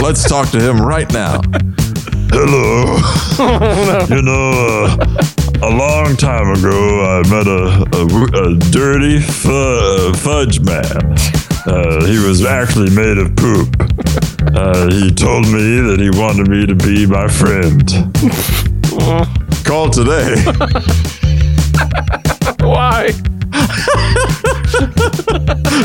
Let's 0.00 0.26
talk 0.28 0.50
to 0.50 0.60
him 0.60 0.80
right 0.80 1.10
now. 1.12 1.40
Hello. 2.32 2.98
You 3.40 4.20
know, 4.22 4.86
uh, 5.00 5.22
a 5.62 5.70
long 5.70 6.16
time 6.16 6.50
ago, 6.58 7.04
I 7.04 7.22
met 7.28 7.46
a, 7.46 7.84
a, 7.94 8.04
a 8.50 8.56
dirty 8.70 9.20
fu- 9.20 10.12
fudge 10.14 10.60
man. 10.60 11.14
Uh, 11.66 12.04
he 12.06 12.18
was 12.26 12.44
actually 12.44 12.90
made 12.90 13.18
of 13.18 13.34
poop. 13.36 13.68
Uh, 14.56 14.90
he 14.90 15.10
told 15.10 15.46
me 15.46 15.80
that 15.80 15.98
he 16.00 16.10
wanted 16.18 16.48
me 16.48 16.66
to 16.66 16.74
be 16.74 17.06
my 17.06 17.28
friend. 17.28 17.86
Call 19.64 19.90
today. 19.90 20.34
Why? 22.66 23.10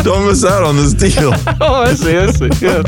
Don't 0.04 0.26
miss 0.28 0.44
out 0.46 0.64
on 0.64 0.76
this 0.78 0.94
deal. 0.94 1.34
Oh, 1.62 1.84
I 1.84 1.94
see, 1.94 2.18
I 2.18 2.32
see. 2.32 2.50
Yes. 2.62 2.86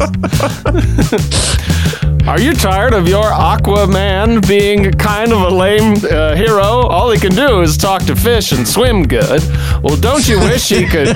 Are 2.27 2.41
you 2.41 2.53
tired 2.53 2.93
of 2.93 3.07
your 3.07 3.23
Aquaman 3.23 4.45
being 4.45 4.91
kind 4.91 5.31
of 5.31 5.43
a 5.43 5.49
lame 5.49 5.95
uh, 6.11 6.35
hero? 6.35 6.61
All 6.61 7.09
he 7.09 7.17
can 7.17 7.33
do 7.33 7.61
is 7.61 7.77
talk 7.77 8.03
to 8.03 8.17
fish 8.17 8.51
and 8.51 8.67
swim 8.67 9.07
good. 9.07 9.41
Well, 9.81 9.95
don't 9.95 10.27
you 10.27 10.37
wish 10.37 10.67
he 10.67 10.85
could? 10.85 11.15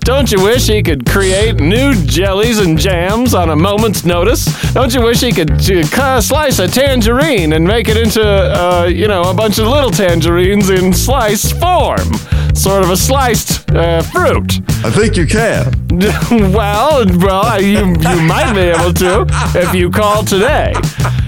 don't 0.00 0.32
you 0.32 0.42
wish 0.42 0.68
he 0.68 0.82
could 0.82 1.04
create 1.04 1.56
new 1.56 1.94
jellies 2.06 2.60
and 2.60 2.78
jams 2.78 3.34
on 3.34 3.50
a 3.50 3.56
moment's 3.56 4.06
notice? 4.06 4.46
Don't 4.72 4.94
you 4.94 5.02
wish 5.02 5.20
he 5.20 5.32
could 5.32 5.50
uh, 5.50 6.22
slice 6.22 6.58
a 6.58 6.66
tangerine 6.66 7.52
and 7.52 7.62
make 7.62 7.88
it 7.90 7.98
into, 7.98 8.22
uh, 8.24 8.86
you 8.90 9.06
know, 9.06 9.24
a 9.24 9.34
bunch 9.34 9.58
of 9.58 9.66
little 9.66 9.90
tangerines 9.90 10.70
in 10.70 10.94
slice 10.94 11.52
form? 11.52 12.14
Sort 12.54 12.82
of 12.82 12.88
a 12.88 12.96
sliced 12.96 13.70
uh, 13.70 14.00
fruit. 14.00 14.60
I 14.82 14.90
think 14.90 15.16
you 15.16 15.26
can. 15.26 15.74
well, 16.30 17.04
well, 17.18 17.60
you 17.60 17.86
you 17.86 18.22
might 18.22 18.52
be 18.54 18.60
able 18.60 18.92
to 18.94 19.25
if 19.54 19.74
you 19.74 19.90
call 19.90 20.24
today. 20.24 20.72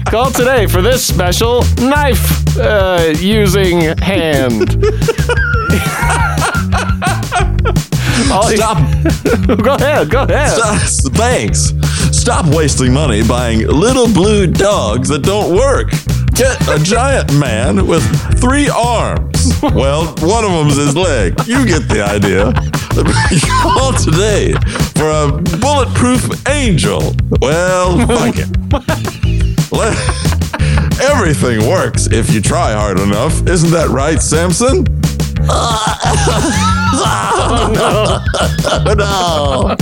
Call 0.05 0.31
today 0.31 0.65
for 0.67 0.81
this 0.81 1.05
special 1.05 1.63
knife 1.79 2.57
uh, 2.57 3.13
using 3.19 3.81
hand. 3.99 4.83
All 8.31 8.47
Stop. 8.49 8.77
go 9.63 9.73
ahead, 9.75 10.09
go 10.09 10.23
ahead. 10.23 10.49
Stop- 10.51 11.13
Thanks. 11.13 11.73
Stop 12.15 12.45
wasting 12.53 12.93
money 12.93 13.23
buying 13.27 13.67
little 13.67 14.07
blue 14.07 14.45
dogs 14.45 15.09
that 15.09 15.23
don't 15.23 15.55
work. 15.55 15.89
Get 16.35 16.61
a 16.69 16.79
giant 16.83 17.33
man 17.33 17.87
with 17.87 18.03
three 18.39 18.69
arms. 18.69 19.59
Well, 19.61 20.05
one 20.19 20.45
of 20.45 20.51
them's 20.51 20.75
his 20.77 20.95
leg. 20.95 21.33
You 21.47 21.65
get 21.65 21.87
the 21.89 22.01
idea. 22.03 22.53
Call 23.61 23.93
today 23.93 24.53
for 24.99 25.09
a 25.09 25.31
bulletproof 25.59 26.45
angel. 26.49 27.15
Well, 27.41 28.05
fuck 28.05 28.35
it. 28.37 29.71
Let- 29.71 29.97
Everything 31.01 31.65
works 31.69 32.07
if 32.07 32.33
you 32.33 32.41
try 32.41 32.73
hard 32.73 32.99
enough. 32.99 33.47
Isn't 33.47 33.71
that 33.71 33.87
right, 33.87 34.21
Samson? 34.21 34.83
no. 38.97 39.75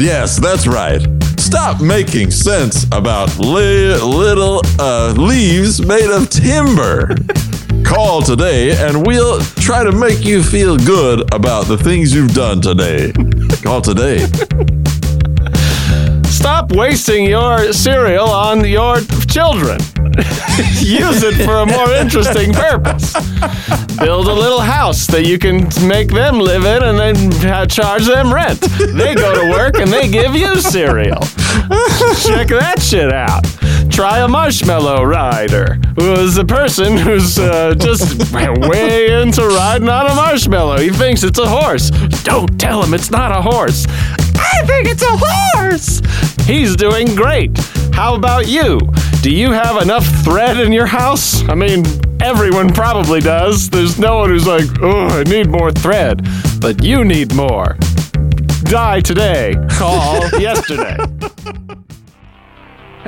Yes, 0.00 0.38
that's 0.38 0.66
right. 0.68 1.04
Stop 1.40 1.80
making 1.80 2.30
sense 2.30 2.84
about 2.92 3.36
li- 3.38 3.96
little 3.96 4.60
uh, 4.78 5.12
leaves 5.16 5.84
made 5.84 6.10
of 6.10 6.30
timber. 6.30 7.16
Call 7.88 8.20
today 8.20 8.76
and 8.76 9.06
we'll 9.06 9.40
try 9.40 9.82
to 9.82 9.90
make 9.90 10.22
you 10.22 10.42
feel 10.42 10.76
good 10.76 11.32
about 11.32 11.66
the 11.66 11.78
things 11.78 12.14
you've 12.14 12.34
done 12.34 12.60
today. 12.60 13.12
Call 13.62 13.80
today. 13.80 14.18
Stop 16.24 16.70
wasting 16.72 17.24
your 17.24 17.72
cereal 17.72 18.28
on 18.28 18.62
your 18.68 19.00
children. 19.30 19.80
Use 20.80 21.22
it 21.22 21.42
for 21.46 21.60
a 21.60 21.66
more 21.66 21.90
interesting 21.92 22.52
purpose. 22.52 23.14
Build 23.96 24.26
a 24.26 24.34
little 24.34 24.60
house 24.60 25.06
that 25.06 25.24
you 25.24 25.38
can 25.38 25.68
make 25.88 26.08
them 26.10 26.40
live 26.40 26.66
in 26.66 26.82
and 26.82 26.98
then 26.98 27.68
charge 27.68 28.04
them 28.04 28.32
rent. 28.32 28.60
They 28.60 29.14
go 29.14 29.34
to 29.34 29.50
work 29.50 29.76
and 29.76 29.90
they 29.90 30.08
give 30.08 30.34
you 30.34 30.60
cereal. 30.60 31.20
Check 32.20 32.48
that 32.48 32.80
shit 32.80 33.12
out. 33.12 33.44
Try 33.98 34.20
a 34.20 34.28
marshmallow 34.28 35.02
rider, 35.02 35.74
who 35.98 36.12
is 36.12 36.38
a 36.38 36.44
person 36.44 36.96
who's 36.96 37.36
uh, 37.36 37.74
just 37.74 38.32
way 38.70 39.20
into 39.20 39.44
riding 39.44 39.88
on 39.88 40.06
a 40.06 40.14
marshmallow. 40.14 40.78
He 40.78 40.90
thinks 40.90 41.24
it's 41.24 41.40
a 41.40 41.48
horse. 41.48 41.90
Don't 42.22 42.60
tell 42.60 42.80
him 42.80 42.94
it's 42.94 43.10
not 43.10 43.32
a 43.36 43.42
horse. 43.42 43.86
I 43.88 44.62
think 44.66 44.86
it's 44.86 45.02
a 45.02 45.16
horse. 45.18 46.00
He's 46.46 46.76
doing 46.76 47.16
great. 47.16 47.58
How 47.92 48.14
about 48.14 48.46
you? 48.46 48.78
Do 49.20 49.32
you 49.32 49.50
have 49.50 49.82
enough 49.82 50.06
thread 50.22 50.58
in 50.58 50.72
your 50.72 50.86
house? 50.86 51.42
I 51.48 51.56
mean, 51.56 51.84
everyone 52.22 52.72
probably 52.72 53.18
does. 53.18 53.68
There's 53.68 53.98
no 53.98 54.18
one 54.18 54.30
who's 54.30 54.46
like, 54.46 54.66
oh, 54.80 55.08
I 55.08 55.24
need 55.24 55.48
more 55.48 55.72
thread. 55.72 56.24
But 56.60 56.84
you 56.84 57.04
need 57.04 57.34
more. 57.34 57.76
die 58.62 59.00
today. 59.00 59.56
Call 59.70 60.20
yesterday. 60.38 60.96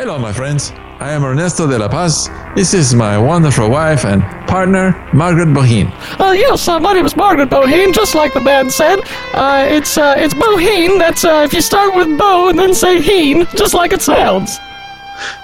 Hello, 0.00 0.18
my 0.18 0.32
friends. 0.32 0.72
I 0.98 1.12
am 1.12 1.22
Ernesto 1.24 1.66
de 1.66 1.78
la 1.78 1.86
Paz. 1.86 2.30
This 2.56 2.72
is 2.72 2.94
my 2.94 3.18
wonderful 3.18 3.68
wife 3.68 4.06
and 4.06 4.22
partner, 4.48 4.96
Margaret 5.12 5.48
Bohin. 5.48 5.92
Uh, 6.18 6.32
yes, 6.32 6.68
uh, 6.68 6.80
my 6.80 6.94
name 6.94 7.04
is 7.04 7.14
Margaret 7.14 7.50
Boheen, 7.50 7.92
just 7.92 8.14
like 8.14 8.32
the 8.32 8.40
band 8.40 8.72
said. 8.72 9.00
Uh, 9.34 9.66
it's 9.68 9.98
uh, 9.98 10.14
it's 10.16 10.32
Boheen. 10.32 10.98
That's 10.98 11.22
uh, 11.26 11.42
if 11.44 11.52
you 11.52 11.60
start 11.60 11.94
with 11.94 12.16
Bo 12.18 12.48
and 12.48 12.58
then 12.58 12.72
say 12.72 13.02
Heen, 13.02 13.46
just 13.54 13.74
like 13.74 13.92
it 13.92 14.00
sounds. 14.00 14.58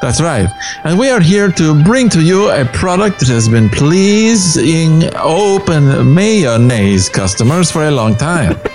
That's 0.01 0.21
right. 0.21 0.49
And 0.85 0.99
we 0.99 1.11
are 1.11 1.21
here 1.21 1.51
to 1.53 1.83
bring 1.85 2.09
to 2.11 2.23
you 2.23 2.51
a 2.51 2.65
product 2.67 3.21
that 3.21 3.29
has 3.29 3.49
been 3.49 3.69
pleasing 3.69 5.05
open 5.17 6.15
mayonnaise 6.15 7.09
customers 7.09 7.71
for 7.71 7.85
a 7.85 7.91
long 7.91 8.15
time. 8.15 8.59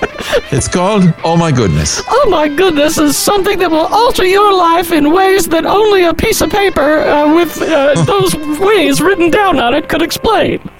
it's 0.52 0.68
called 0.68 1.14
Oh 1.24 1.38
My 1.38 1.52
Goodness. 1.52 2.02
Oh 2.08 2.28
my 2.30 2.48
goodness, 2.48 2.98
is 2.98 3.18
something 3.18 3.58
that 3.60 3.70
will 3.70 3.88
alter 3.88 4.26
your 4.26 4.54
life 4.54 4.92
in 4.92 5.12
ways 5.12 5.48
that 5.48 5.66
only 5.66 6.04
a 6.04 6.14
piece 6.14 6.42
of 6.42 6.50
paper 6.50 7.00
uh, 7.00 7.34
with 7.34 7.62
uh, 7.62 8.04
those 8.06 8.36
ways 8.60 9.02
written 9.02 9.30
down 9.32 9.60
on 9.60 9.74
it 9.74 9.90
could 9.90 10.02
explain. 10.02 10.60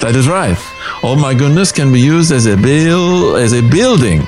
That 0.00 0.14
is 0.14 0.28
right. 0.28 0.56
Oh 1.02 1.16
My 1.16 1.34
Goodness 1.34 1.72
can 1.72 1.92
be 1.92 2.00
used 2.00 2.32
as 2.32 2.46
a 2.46 2.56
bill 2.56 3.36
as 3.36 3.52
a 3.52 3.62
building. 3.62 4.22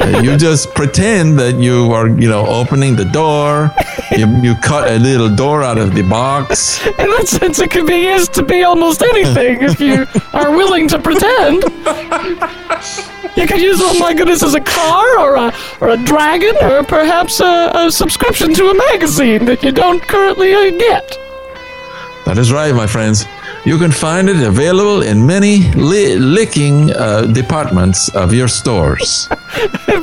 Uh, 0.00 0.20
you 0.22 0.36
just 0.36 0.74
pretend 0.74 1.38
that 1.38 1.56
you 1.56 1.92
are, 1.92 2.08
you 2.08 2.28
know, 2.28 2.46
opening 2.46 2.96
the 2.96 3.04
door. 3.04 3.70
You, 4.16 4.26
you 4.40 4.54
cut 4.56 4.90
a 4.90 4.98
little 4.98 5.28
door 5.28 5.62
out 5.62 5.76
of 5.76 5.94
the 5.94 6.02
box. 6.02 6.84
In 6.86 6.94
that 6.96 7.28
sense, 7.28 7.58
it 7.58 7.70
could 7.70 7.86
be 7.86 7.98
used 8.06 8.32
to 8.34 8.42
be 8.42 8.62
almost 8.62 9.02
anything 9.02 9.58
if 9.60 9.78
you 9.78 10.06
are 10.32 10.50
willing 10.50 10.88
to 10.88 10.98
pretend. 10.98 11.64
You 13.36 13.46
could 13.46 13.60
use 13.60 13.78
Oh 13.82 13.98
my 13.98 14.14
goodness 14.14 14.42
as 14.42 14.54
a 14.54 14.60
car 14.60 15.18
or 15.18 15.34
a, 15.36 15.54
or 15.80 15.90
a 15.90 15.96
dragon 16.04 16.56
or 16.62 16.82
perhaps 16.82 17.40
a, 17.40 17.70
a 17.74 17.92
subscription 17.92 18.54
to 18.54 18.70
a 18.70 18.74
magazine 18.74 19.44
that 19.44 19.62
you 19.62 19.70
don't 19.70 20.00
currently 20.02 20.54
uh, 20.54 20.70
get. 20.70 21.18
That 22.24 22.38
is 22.38 22.52
right, 22.52 22.74
my 22.74 22.86
friends. 22.86 23.26
You 23.66 23.78
can 23.78 23.90
find 23.92 24.28
it 24.30 24.42
available 24.42 25.02
in 25.02 25.26
many 25.26 25.70
li- 25.74 26.16
licking 26.16 26.90
uh, 26.92 27.22
departments 27.26 28.08
of 28.14 28.32
your 28.32 28.48
stores. 28.48 29.28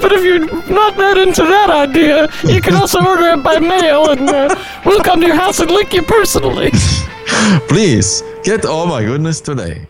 But 0.02 0.12
if 0.14 0.24
you're 0.24 0.46
not 0.72 0.96
that 0.98 1.18
into 1.18 1.42
that 1.42 1.70
idea, 1.72 2.28
you 2.44 2.62
can 2.62 2.76
also 2.76 3.00
order 3.04 3.30
it 3.30 3.42
by 3.44 3.58
mail 3.60 4.10
and 4.12 4.30
uh, 4.30 4.56
we'll 4.86 5.02
come 5.02 5.20
to 5.22 5.28
your 5.28 5.36
house 5.36 5.60
and 5.60 5.72
lick 5.72 5.92
you 5.94 6.04
personally. 6.04 6.70
Please 7.68 8.22
get 8.44 8.64
Oh 8.66 8.86
My 8.86 9.04
Goodness 9.04 9.42
today. 9.42 9.88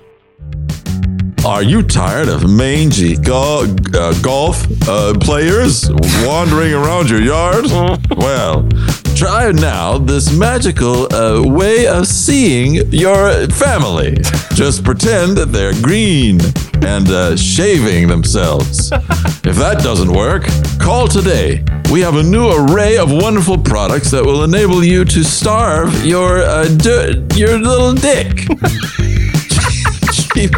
Are 1.45 1.62
you 1.63 1.82
tired 1.84 2.30
of 2.30 2.49
mangy 2.49 3.15
go- 3.17 3.65
uh, 3.93 4.13
golf 4.21 4.65
uh, 4.88 5.13
players 5.19 5.89
wandering 6.25 6.73
around 6.73 7.10
your 7.10 7.21
yard? 7.21 7.65
well, 8.17 8.67
try 9.17 9.51
now 9.51 9.97
this 9.97 10.32
magical 10.32 11.12
uh, 11.12 11.41
way 11.41 11.88
of 11.88 12.06
seeing 12.06 12.75
your 12.91 13.47
family. 13.47 14.15
Just 14.53 14.84
pretend 14.84 15.36
that 15.38 15.47
they're 15.51 15.73
green 15.82 16.39
and 16.86 17.10
uh, 17.10 17.36
shaving 17.36 18.08
themselves. 18.08 18.91
If 18.91 19.56
that 19.56 19.80
doesn't 19.82 20.12
work, 20.12 20.45
call 20.80 21.08
today. 21.08 21.63
We 21.91 22.01
have 22.01 22.15
a 22.15 22.21
new 22.21 22.51
array 22.51 22.97
of 22.97 23.12
wonderful 23.12 23.58
products 23.58 24.12
that 24.12 24.23
will 24.23 24.43
enable 24.43 24.84
you 24.84 25.03
to 25.06 25.23
starve 25.23 26.06
your 26.06 26.43
uh, 26.43 26.67
your 27.34 27.58
little 27.58 27.93
dick. 27.93 28.45
keep, 30.34 30.53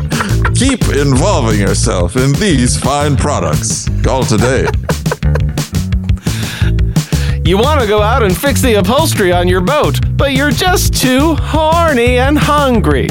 keep 0.55 0.83
involving 0.95 1.61
yourself 1.61 2.17
in 2.17 2.33
these 2.33 2.77
fine 2.77 3.15
products. 3.15 3.87
Call 4.03 4.23
today. 4.23 4.67
You 7.49 7.57
want 7.57 7.81
to 7.81 7.87
go 7.87 8.03
out 8.03 8.21
and 8.21 8.37
fix 8.37 8.61
the 8.61 8.75
upholstery 8.75 9.31
on 9.31 9.47
your 9.47 9.61
boat, 9.61 9.97
but 10.15 10.33
you're 10.33 10.51
just 10.51 10.93
too 10.93 11.33
horny 11.33 12.19
and 12.19 12.37
hungry. 12.37 13.07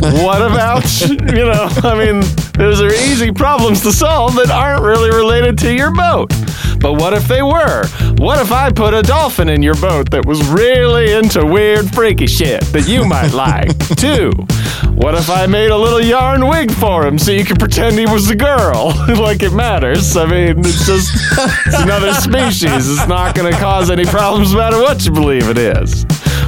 What 0.00 0.42
about, 0.42 0.84
you 1.10 1.16
know, 1.16 1.68
I 1.82 1.98
mean, 1.98 2.20
those 2.56 2.80
are 2.80 2.92
easy 2.92 3.32
problems 3.32 3.80
to 3.80 3.90
solve 3.90 4.36
that 4.36 4.48
aren't 4.48 4.84
really 4.84 5.10
related 5.10 5.58
to 5.58 5.74
your 5.74 5.90
boat. 5.90 6.32
But 6.78 6.94
what 6.94 7.14
if 7.14 7.26
they 7.26 7.42
were? 7.42 7.84
What 8.18 8.40
if 8.40 8.52
I 8.52 8.70
put 8.70 8.94
a 8.94 9.02
dolphin 9.02 9.48
in 9.48 9.60
your 9.60 9.74
boat 9.74 10.08
that 10.12 10.24
was 10.24 10.40
really 10.46 11.12
into 11.12 11.44
weird, 11.44 11.92
freaky 11.92 12.28
shit 12.28 12.60
that 12.66 12.86
you 12.86 13.04
might 13.04 13.32
like, 13.32 13.76
too? 13.96 14.30
What 14.94 15.14
if 15.14 15.30
I 15.30 15.46
made 15.46 15.70
a 15.70 15.76
little 15.76 16.00
yarn 16.00 16.46
wig 16.46 16.70
for 16.70 17.06
him 17.06 17.18
so 17.18 17.32
you 17.32 17.44
could 17.44 17.58
pretend 17.58 17.98
he 17.98 18.06
was 18.06 18.28
a 18.30 18.36
girl? 18.36 18.88
like 19.08 19.42
it 19.42 19.52
matters. 19.52 20.16
I 20.16 20.26
mean, 20.26 20.58
it's 20.58 20.86
just 20.86 21.10
it's 21.66 21.80
another 21.80 22.12
species. 22.14 22.90
It's 22.90 23.08
not 23.08 23.34
going 23.34 23.52
to 23.52 23.58
cause 23.58 23.90
any 23.90 24.04
problems 24.04 24.52
no 24.52 24.58
matter 24.58 24.78
what 24.78 25.04
you 25.04 25.10
believe 25.12 25.48
it 25.48 25.58
is. 25.58 26.04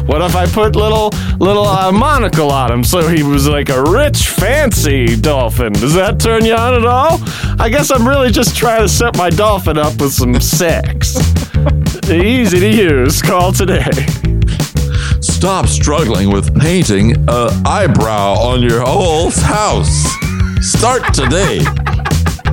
What 0.06 0.20
if 0.20 0.34
I 0.34 0.46
put 0.46 0.74
little 0.76 1.10
little 1.38 1.64
uh, 1.64 1.92
monocle 1.92 2.50
on 2.50 2.72
him 2.72 2.84
so 2.84 3.08
he 3.08 3.22
was 3.22 3.48
like 3.48 3.68
a 3.68 3.82
rich, 3.82 4.28
fancy 4.28 5.16
dolphin? 5.16 5.72
Does 5.72 5.94
that 5.94 6.20
turn 6.20 6.44
you 6.44 6.54
on 6.54 6.74
at 6.74 6.84
all? 6.84 7.18
I 7.58 7.68
guess 7.70 7.90
I'm 7.90 8.06
really 8.06 8.30
just 8.30 8.56
trying 8.56 8.82
to 8.82 8.88
set 8.88 9.16
my 9.16 9.30
dolphin 9.30 9.78
up 9.78 10.00
with 10.00 10.12
some 10.12 10.38
sex. 10.40 11.16
Easy 12.10 12.60
to 12.60 12.68
use. 12.68 13.22
Call 13.22 13.52
today. 13.52 14.41
Stop 15.42 15.66
struggling 15.66 16.30
with 16.30 16.56
painting 16.60 17.16
a 17.28 17.50
eyebrow 17.66 18.34
on 18.34 18.62
your 18.62 18.80
whole 18.80 19.28
house. 19.32 20.04
Start 20.60 21.12
today. 21.12 21.58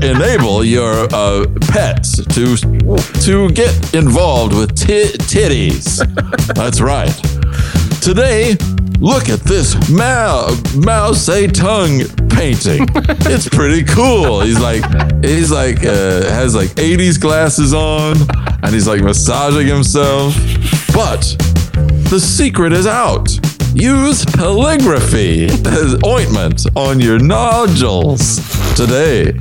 Enable 0.02 0.64
your 0.64 1.08
uh, 1.14 1.46
pets 1.70 2.16
to 2.26 2.58
to 3.22 3.52
get 3.52 3.94
involved 3.94 4.56
with 4.56 4.76
ti- 4.76 5.16
titties. 5.30 5.98
That's 6.56 6.82
right. 6.82 7.14
Today, 8.02 8.58
look 9.00 9.30
at 9.30 9.42
this 9.42 9.76
Mao 9.92 10.48
Mao 10.74 11.12
Zedong 11.12 12.02
painting. 12.32 12.88
It's 13.32 13.48
pretty 13.48 13.84
cool. 13.84 14.42
He's 14.42 14.60
like 14.60 14.84
he's 15.24 15.52
like 15.52 15.86
uh, 15.86 16.24
has 16.32 16.56
like 16.56 16.70
80s 16.70 17.22
glasses 17.22 17.72
on, 17.72 18.18
and 18.64 18.74
he's 18.74 18.88
like 18.88 19.04
massaging 19.04 19.68
himself. 19.68 20.34
But 20.92 21.36
the 22.10 22.20
secret 22.20 22.74
is 22.74 22.88
out. 22.88 23.30
Use 23.76 24.26
calligraphy 24.26 25.46
as 25.46 25.96
ointment 26.04 26.66
on 26.76 27.00
your 27.00 27.20
nodules 27.20 28.38
today. 28.76 29.26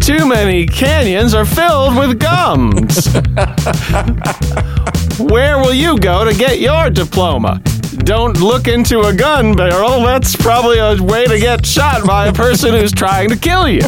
Too 0.00 0.26
many 0.26 0.66
canyons 0.66 1.34
are 1.34 1.44
filled 1.44 1.98
with 1.98 2.18
gums. 2.18 3.06
Where 5.18 5.58
will 5.58 5.74
you 5.74 5.98
go 5.98 6.24
to 6.24 6.32
get 6.34 6.60
your 6.60 6.88
diploma? 6.88 7.60
Don't 7.98 8.40
look 8.40 8.66
into 8.66 9.00
a 9.00 9.12
gun 9.14 9.54
barrel. 9.54 10.00
That's 10.00 10.34
probably 10.34 10.78
a 10.78 10.96
way 11.02 11.26
to 11.26 11.38
get 11.38 11.66
shot 11.66 12.06
by 12.06 12.28
a 12.28 12.32
person 12.32 12.72
who's 12.72 12.92
trying 12.92 13.28
to 13.28 13.36
kill 13.36 13.68
you. 13.68 13.86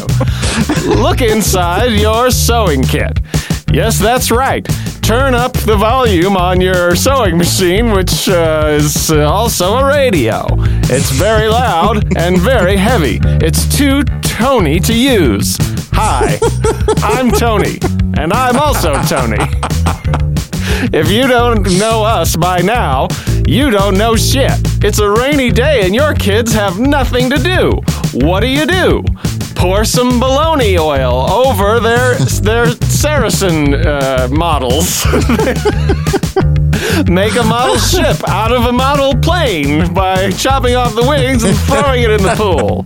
Look 0.84 1.22
inside 1.22 1.92
your 1.92 2.30
sewing 2.30 2.82
kit. 2.82 3.18
Yes, 3.72 3.98
that's 3.98 4.30
right. 4.30 4.68
Turn 5.06 5.36
up 5.36 5.52
the 5.52 5.76
volume 5.76 6.36
on 6.36 6.60
your 6.60 6.96
sewing 6.96 7.38
machine, 7.38 7.92
which 7.92 8.28
uh, 8.28 8.70
is 8.72 9.08
uh, 9.12 9.30
also 9.30 9.76
a 9.76 9.86
radio. 9.86 10.44
It's 10.90 11.10
very 11.10 11.46
loud 11.46 12.16
and 12.16 12.36
very 12.38 12.76
heavy. 12.76 13.20
It's 13.22 13.68
too 13.76 14.02
Tony 14.22 14.80
to 14.80 14.92
use. 14.92 15.56
Hi, 15.92 16.40
I'm 17.04 17.30
Tony, 17.30 17.78
and 18.18 18.32
I'm 18.32 18.56
also 18.56 19.00
Tony. 19.04 19.38
If 20.92 21.08
you 21.08 21.28
don't 21.28 21.62
know 21.78 22.02
us 22.02 22.34
by 22.34 22.58
now, 22.62 23.06
you 23.46 23.70
don't 23.70 23.96
know 23.96 24.16
shit. 24.16 24.52
It's 24.82 24.98
a 24.98 25.08
rainy 25.08 25.50
day 25.50 25.84
and 25.84 25.94
your 25.94 26.14
kids 26.14 26.52
have 26.52 26.78
nothing 26.78 27.30
to 27.30 27.36
do. 27.38 27.80
What 28.26 28.40
do 28.40 28.48
you 28.48 28.66
do? 28.66 29.04
Pour 29.54 29.84
some 29.84 30.20
bologna 30.20 30.78
oil 30.78 31.30
over 31.30 31.80
their 31.80 32.16
their 32.42 32.66
Saracen 32.82 33.74
uh, 33.74 34.28
models. 34.30 35.04
Make 37.08 37.36
a 37.36 37.44
model 37.44 37.76
ship 37.92 38.16
out 38.28 38.52
of 38.52 38.64
a 38.66 38.72
model 38.72 39.14
plane 39.16 39.92
by 39.92 40.30
chopping 40.32 40.74
off 40.76 40.94
the 40.94 41.06
wings 41.06 41.44
and 41.44 41.56
throwing 41.58 42.02
it 42.02 42.10
in 42.10 42.22
the 42.22 42.34
pool. 42.36 42.84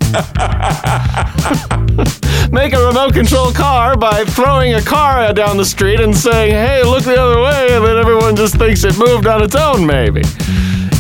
Make 2.52 2.72
a 2.72 2.84
remote 2.84 3.14
control 3.14 3.52
car 3.52 3.96
by 3.96 4.24
throwing 4.24 4.74
a 4.74 4.82
car 4.82 5.32
down 5.32 5.56
the 5.56 5.64
street 5.64 6.00
and 6.00 6.16
saying, 6.16 6.52
hey, 6.52 6.82
look 6.82 7.04
the 7.04 7.20
other 7.20 7.40
way, 7.40 7.68
and 7.76 7.84
then 7.84 7.96
everyone 7.96 8.34
just 8.36 8.56
thinks 8.56 8.84
it 8.84 8.98
moved 8.98 9.26
on 9.26 9.42
its 9.42 9.54
own, 9.54 9.86
maybe. 9.86 10.22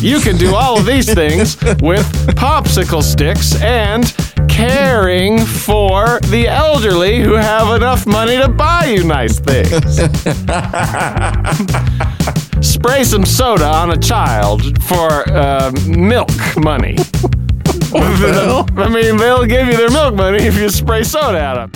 You 0.00 0.20
can 0.20 0.36
do 0.36 0.54
all 0.54 0.78
of 0.78 0.86
these 0.86 1.12
things 1.12 1.56
with 1.82 2.06
popsicle 2.36 3.02
sticks 3.02 3.60
and 3.60 4.04
caring 4.48 5.38
for 5.44 6.20
the 6.28 6.46
elderly 6.48 7.20
who 7.20 7.34
have 7.34 7.74
enough 7.76 8.06
money 8.06 8.38
to 8.38 8.48
buy 8.48 8.86
you 8.86 9.04
nice 9.04 9.38
things. 9.38 10.00
Spray 12.82 13.04
some 13.04 13.26
soda 13.26 13.66
on 13.66 13.90
a 13.90 13.96
child 13.98 14.82
for 14.84 15.28
uh, 15.30 15.70
milk 15.86 16.30
money. 16.56 16.96
I 17.94 18.88
mean, 18.90 19.18
they'll 19.18 19.44
give 19.44 19.66
you 19.66 19.76
their 19.76 19.90
milk 19.90 20.14
money 20.14 20.38
if 20.44 20.56
you 20.56 20.70
spray 20.70 21.02
soda 21.02 21.38
at 21.38 21.54
them. 21.56 21.72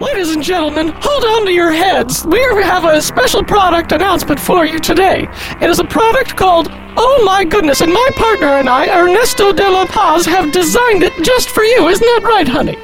Ladies 0.00 0.34
and 0.34 0.42
gentlemen, 0.42 0.94
hold 0.96 1.24
on 1.24 1.44
to 1.44 1.52
your 1.52 1.70
heads. 1.70 2.24
We 2.24 2.38
have 2.40 2.86
a 2.86 3.02
special 3.02 3.44
product 3.44 3.92
announcement 3.92 4.40
for 4.40 4.64
you 4.64 4.78
today. 4.78 5.28
It 5.60 5.68
is 5.68 5.80
a 5.80 5.84
product 5.84 6.34
called 6.34 6.68
Oh 6.96 7.22
My 7.26 7.44
Goodness, 7.44 7.82
and 7.82 7.92
my 7.92 8.08
partner 8.16 8.46
and 8.46 8.70
I, 8.70 8.88
Ernesto 8.88 9.52
de 9.52 9.70
la 9.70 9.84
Paz, 9.84 10.24
have 10.24 10.50
designed 10.50 11.02
it 11.02 11.12
just 11.22 11.50
for 11.50 11.62
you. 11.62 11.88
Isn't 11.88 12.06
that 12.06 12.22
right, 12.24 12.48
honey? 12.48 12.78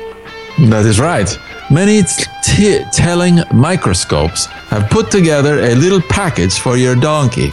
That 0.68 0.84
is 0.84 1.00
right. 1.00 1.34
Many 1.70 2.02
t- 2.42 2.82
telling 2.92 3.40
microscopes 3.52 4.46
have 4.70 4.88
put 4.90 5.10
together 5.10 5.60
a 5.60 5.74
little 5.74 6.00
package 6.00 6.58
for 6.58 6.76
your 6.76 6.94
donkey. 6.94 7.52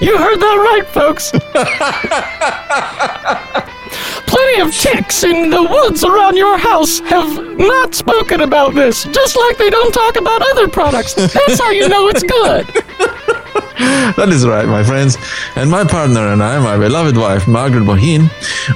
You 0.00 0.18
heard 0.18 0.38
that 0.40 0.58
right, 0.68 0.86
folks. 0.88 1.30
Plenty 4.26 4.60
of 4.60 4.74
ticks 4.74 5.24
in 5.24 5.48
the 5.48 5.62
woods 5.62 6.04
around 6.04 6.36
your 6.36 6.58
house 6.58 6.98
have 7.00 7.56
not 7.56 7.94
spoken 7.94 8.42
about 8.42 8.74
this, 8.74 9.04
just 9.04 9.36
like 9.36 9.56
they 9.56 9.70
don't 9.70 9.92
talk 9.92 10.16
about 10.16 10.42
other 10.50 10.68
products. 10.68 11.14
That's 11.14 11.58
how 11.58 11.70
you 11.70 11.88
know 11.88 12.08
it's 12.08 12.22
good. 12.22 12.66
That 14.16 14.28
is 14.30 14.46
right, 14.46 14.66
my 14.66 14.82
friends. 14.82 15.16
And 15.54 15.70
my 15.70 15.84
partner 15.84 16.28
and 16.32 16.42
I, 16.42 16.58
my 16.58 16.76
beloved 16.76 17.16
wife, 17.16 17.46
Margaret 17.46 17.84
Bohin, 17.84 18.28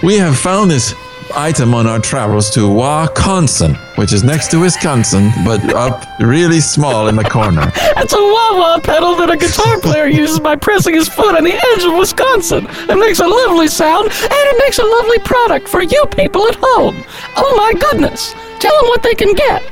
we 0.02 0.16
have 0.18 0.36
found 0.38 0.70
this 0.70 0.94
item 1.34 1.74
on 1.74 1.86
our 1.86 1.98
travels 1.98 2.50
to 2.50 2.68
Wisconsin, 2.68 3.74
which 3.96 4.12
is 4.12 4.22
next 4.22 4.48
to 4.48 4.60
Wisconsin, 4.60 5.30
but 5.44 5.62
up 5.74 6.04
really 6.20 6.60
small 6.60 7.08
in 7.08 7.16
the 7.16 7.24
corner. 7.24 7.70
It's 8.00 8.14
a 8.14 8.16
wah-wah 8.16 8.80
pedal 8.80 9.14
that 9.16 9.30
a 9.30 9.36
guitar 9.36 9.78
player 9.78 10.06
uses 10.06 10.40
by 10.40 10.56
pressing 10.56 10.94
his 10.94 11.08
foot 11.08 11.36
on 11.36 11.44
the 11.44 11.52
edge 11.52 11.84
of 11.84 11.98
Wisconsin. 11.98 12.66
It 12.88 12.98
makes 12.98 13.20
a 13.20 13.26
lovely 13.26 13.68
sound, 13.68 14.08
and 14.08 14.32
it 14.32 14.58
makes 14.58 14.78
a 14.78 14.84
lovely 14.84 15.18
product 15.18 15.68
for 15.68 15.82
you 15.82 16.06
people 16.16 16.48
at 16.48 16.56
home. 16.58 17.04
Oh 17.36 17.54
my 17.56 17.78
goodness. 17.78 18.32
Tell 18.58 18.74
them 18.80 18.88
what 18.88 19.02
they 19.02 19.14
can 19.14 19.34
get. 19.34 19.62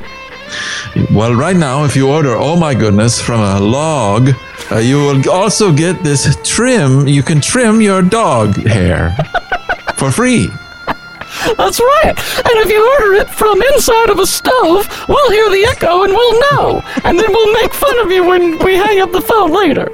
Well, 1.13 1.35
right 1.35 1.57
now, 1.57 1.85
if 1.85 1.97
you 1.97 2.11
order, 2.11 2.37
oh 2.37 2.57
my 2.57 2.75
goodness, 2.75 3.21
from 3.21 3.41
a 3.41 3.59
log, 3.61 4.31
uh, 4.71 4.77
you 4.77 4.97
will 4.99 5.31
also 5.31 5.73
get 5.73 6.03
this 6.03 6.37
trim. 6.45 7.09
You 7.09 7.23
can 7.23 7.41
trim 7.41 7.81
your 7.81 8.03
dog 8.03 8.57
hair 8.57 9.17
for 9.97 10.11
free. 10.11 10.49
That's 11.57 11.81
right. 11.81 12.15
And 12.39 12.55
if 12.65 12.71
you 12.71 12.91
order 12.93 13.15
it 13.15 13.31
from 13.31 13.61
inside 13.75 14.11
of 14.11 14.19
a 14.19 14.27
stove, 14.27 14.89
we'll 15.09 15.31
hear 15.31 15.51
the 15.51 15.65
echo 15.71 16.05
and 16.05 16.13
we'll 16.13 16.41
know. 16.53 16.83
And 17.05 17.19
then 17.19 17.31
we'll 17.31 17.53
make 17.55 17.73
fun 17.73 17.99
of 18.01 18.11
you 18.11 18.25
when 18.25 18.59
we 18.65 18.75
hang 18.75 19.01
up 19.01 19.13
the 19.13 19.21
phone 19.21 19.53
later. 19.53 19.91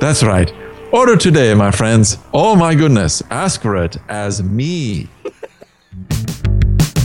That's 0.00 0.22
right. 0.22 0.52
Order 0.92 1.16
today, 1.16 1.52
my 1.54 1.70
friends. 1.70 2.18
Oh 2.32 2.54
my 2.54 2.74
goodness, 2.74 3.22
ask 3.30 3.60
for 3.62 3.76
it 3.76 3.96
as 4.08 4.42
me. 4.42 5.08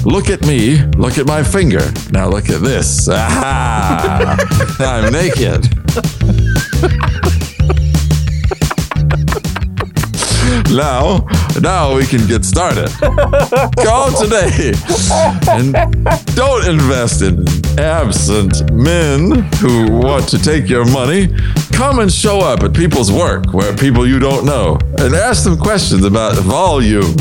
Look 0.05 0.29
at 0.29 0.41
me. 0.41 0.81
Look 0.97 1.19
at 1.19 1.27
my 1.27 1.43
finger. 1.43 1.91
Now 2.11 2.27
look 2.27 2.49
at 2.49 2.61
this. 2.61 3.07
Aha! 3.07 4.35
I'm 4.79 5.13
naked. 5.13 5.69
now, 10.73 11.27
now 11.59 11.95
we 11.95 12.05
can 12.05 12.25
get 12.27 12.45
started. 12.45 12.89
Call 13.83 14.11
today 14.11 14.73
and 15.49 15.73
don't 16.35 16.67
invest 16.67 17.21
in 17.21 17.45
absent 17.79 18.71
men 18.71 19.43
who 19.59 19.91
want 19.91 20.27
to 20.29 20.37
take 20.37 20.69
your 20.69 20.85
money. 20.91 21.29
Come 21.73 21.99
and 21.99 22.11
show 22.11 22.39
up 22.39 22.63
at 22.63 22.73
people's 22.73 23.11
work 23.11 23.53
where 23.53 23.75
people 23.75 24.07
you 24.07 24.19
don't 24.19 24.45
know 24.45 24.77
and 24.99 25.15
ask 25.15 25.43
them 25.43 25.57
questions 25.57 26.05
about 26.05 26.35
volume. 26.37 27.15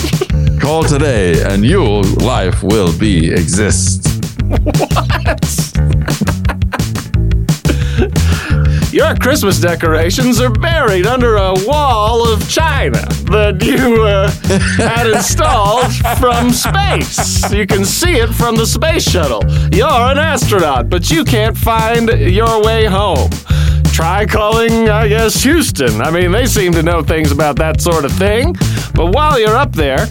Call 0.60 0.84
today 0.84 1.42
and 1.42 1.64
your 1.64 2.02
life 2.02 2.62
will 2.62 2.96
be 2.98 3.30
exist. 3.30 4.06
Your 8.98 9.14
Christmas 9.14 9.60
decorations 9.60 10.40
are 10.40 10.50
buried 10.50 11.06
under 11.06 11.36
a 11.36 11.54
wall 11.64 12.28
of 12.28 12.50
china 12.50 12.98
that 13.30 13.62
you 13.62 14.02
uh, 14.02 14.28
had 14.76 15.06
installed 15.06 15.94
from 16.18 16.50
space. 16.50 17.48
You 17.52 17.64
can 17.64 17.84
see 17.84 18.16
it 18.16 18.30
from 18.30 18.56
the 18.56 18.66
space 18.66 19.08
shuttle. 19.08 19.40
You're 19.70 19.86
an 19.86 20.18
astronaut, 20.18 20.90
but 20.90 21.12
you 21.12 21.24
can't 21.24 21.56
find 21.56 22.08
your 22.08 22.60
way 22.64 22.86
home. 22.86 23.30
Try 23.92 24.26
calling, 24.26 24.88
I 24.88 25.06
guess, 25.06 25.44
Houston. 25.44 26.02
I 26.02 26.10
mean, 26.10 26.32
they 26.32 26.46
seem 26.46 26.72
to 26.72 26.82
know 26.82 27.00
things 27.00 27.30
about 27.30 27.54
that 27.58 27.80
sort 27.80 28.04
of 28.04 28.10
thing. 28.10 28.56
But 28.94 29.14
while 29.14 29.38
you're 29.38 29.56
up 29.56 29.74
there, 29.74 30.08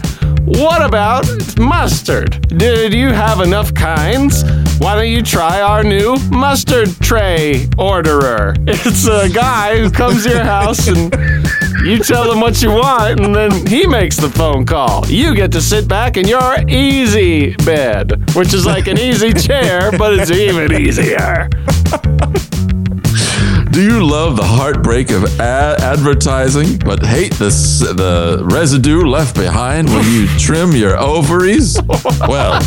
what 0.56 0.82
about 0.82 1.26
mustard? 1.58 2.48
Did 2.48 2.94
you 2.94 3.08
have 3.08 3.40
enough 3.40 3.74
kinds? 3.74 4.42
Why 4.78 4.94
don't 4.94 5.08
you 5.08 5.22
try 5.22 5.60
our 5.60 5.84
new 5.84 6.16
mustard 6.30 6.88
tray 7.00 7.68
orderer? 7.76 8.54
It's 8.66 9.06
a 9.06 9.28
guy 9.28 9.78
who 9.78 9.90
comes 9.90 10.24
to 10.24 10.30
your 10.30 10.44
house 10.44 10.88
and 10.88 11.12
you 11.84 11.98
tell 11.98 12.32
him 12.32 12.40
what 12.40 12.62
you 12.62 12.70
want, 12.70 13.20
and 13.20 13.34
then 13.34 13.66
he 13.66 13.86
makes 13.86 14.16
the 14.16 14.30
phone 14.30 14.64
call. 14.64 15.06
You 15.06 15.34
get 15.34 15.52
to 15.52 15.60
sit 15.60 15.86
back 15.86 16.16
in 16.16 16.26
your 16.26 16.56
easy 16.68 17.54
bed, 17.56 18.34
which 18.34 18.54
is 18.54 18.64
like 18.64 18.86
an 18.86 18.98
easy 18.98 19.32
chair, 19.32 19.90
but 19.96 20.18
it's 20.18 20.30
even 20.30 20.72
easier. 20.72 21.48
Do 23.78 23.84
you 23.84 24.04
love 24.04 24.34
the 24.34 24.42
heartbreak 24.42 25.12
of 25.12 25.22
a- 25.38 25.76
advertising, 25.78 26.78
but 26.78 27.00
hate 27.06 27.32
the, 27.34 27.46
s- 27.46 27.78
the 27.78 28.42
residue 28.50 29.06
left 29.06 29.36
behind 29.36 29.88
when 29.88 30.04
you 30.10 30.26
trim 30.38 30.72
your 30.72 30.98
ovaries? 30.98 31.78
Well, 32.26 32.58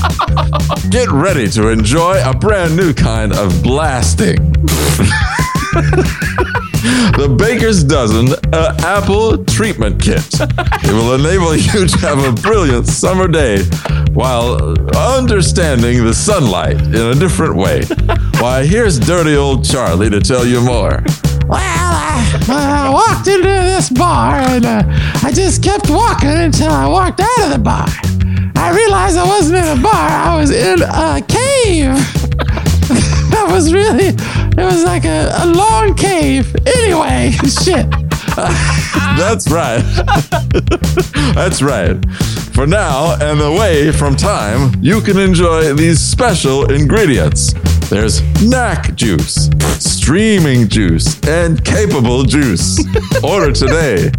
get 0.90 1.12
ready 1.12 1.50
to 1.50 1.68
enjoy 1.68 2.22
a 2.24 2.34
brand 2.34 2.78
new 2.78 2.94
kind 2.94 3.34
of 3.34 3.62
blasting. 3.62 4.38
the 7.18 7.30
Baker's 7.38 7.84
Dozen 7.84 8.30
uh, 8.52 8.76
Apple 8.80 9.46
Treatment 9.46 10.02
Kit. 10.02 10.26
It 10.34 10.92
will 10.92 11.14
enable 11.14 11.56
you 11.56 11.86
to 11.86 11.98
have 12.00 12.18
a 12.24 12.32
brilliant 12.42 12.88
summer 12.88 13.28
day 13.28 13.64
while 14.14 14.56
understanding 14.98 16.04
the 16.04 16.14
sunlight 16.14 16.82
in 16.82 16.96
a 16.96 17.14
different 17.14 17.56
way. 17.56 17.84
Why, 18.40 18.66
here's 18.66 18.98
dirty 18.98 19.36
old 19.36 19.64
Charlie 19.64 20.10
to 20.10 20.20
tell 20.20 20.44
you 20.44 20.60
more. 20.60 21.04
Well, 21.48 21.60
I, 21.60 22.44
I 22.50 22.90
walked 22.90 23.28
into 23.28 23.44
this 23.44 23.92
bar 23.92 24.38
and 24.38 24.66
uh, 24.66 24.82
I 25.22 25.32
just 25.32 25.62
kept 25.62 25.88
walking 25.88 26.30
until 26.30 26.72
I 26.72 26.88
walked 26.88 27.20
out 27.20 27.44
of 27.44 27.52
the 27.52 27.60
bar. 27.60 27.86
I 28.56 28.72
realized 28.76 29.18
I 29.18 29.28
wasn't 29.28 29.60
in 29.60 29.78
a 29.78 29.82
bar, 29.82 30.10
I 30.10 30.36
was 30.40 30.50
in 30.50 30.82
a 30.82 31.22
cave. 31.22 32.21
Was 33.52 33.74
really, 33.74 34.08
it 34.08 34.58
was 34.58 34.84
like 34.84 35.06
a, 35.06 35.32
a 35.34 35.46
long 35.46 35.96
cave. 35.96 36.56
Anyway, 36.66 37.32
shit. 37.64 37.86
That's 39.18 39.50
right. 39.52 39.82
That's 41.36 41.62
right. 41.62 41.98
For 42.54 42.66
now 42.66 43.18
and 43.22 43.42
away 43.42 43.92
from 43.92 44.16
time, 44.16 44.74
you 44.82 45.02
can 45.02 45.18
enjoy 45.18 45.74
these 45.74 46.00
special 46.00 46.72
ingredients. 46.72 47.54
There's 47.90 48.22
knack 48.42 48.96
juice, 48.96 49.50
streaming 49.80 50.70
juice, 50.70 51.20
and 51.28 51.64
capable 51.64 52.24
juice. 52.24 52.80
Order 53.24 53.52
today. 53.52 54.12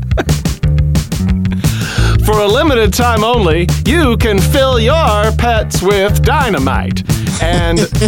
For 2.25 2.39
a 2.39 2.47
limited 2.47 2.93
time 2.93 3.25
only, 3.25 3.67
you 3.85 4.17
can 4.17 4.39
fill 4.41 4.79
your 4.79 5.33
pets 5.33 5.83
with 5.83 6.23
dynamite. 6.23 7.03
And 7.43 7.79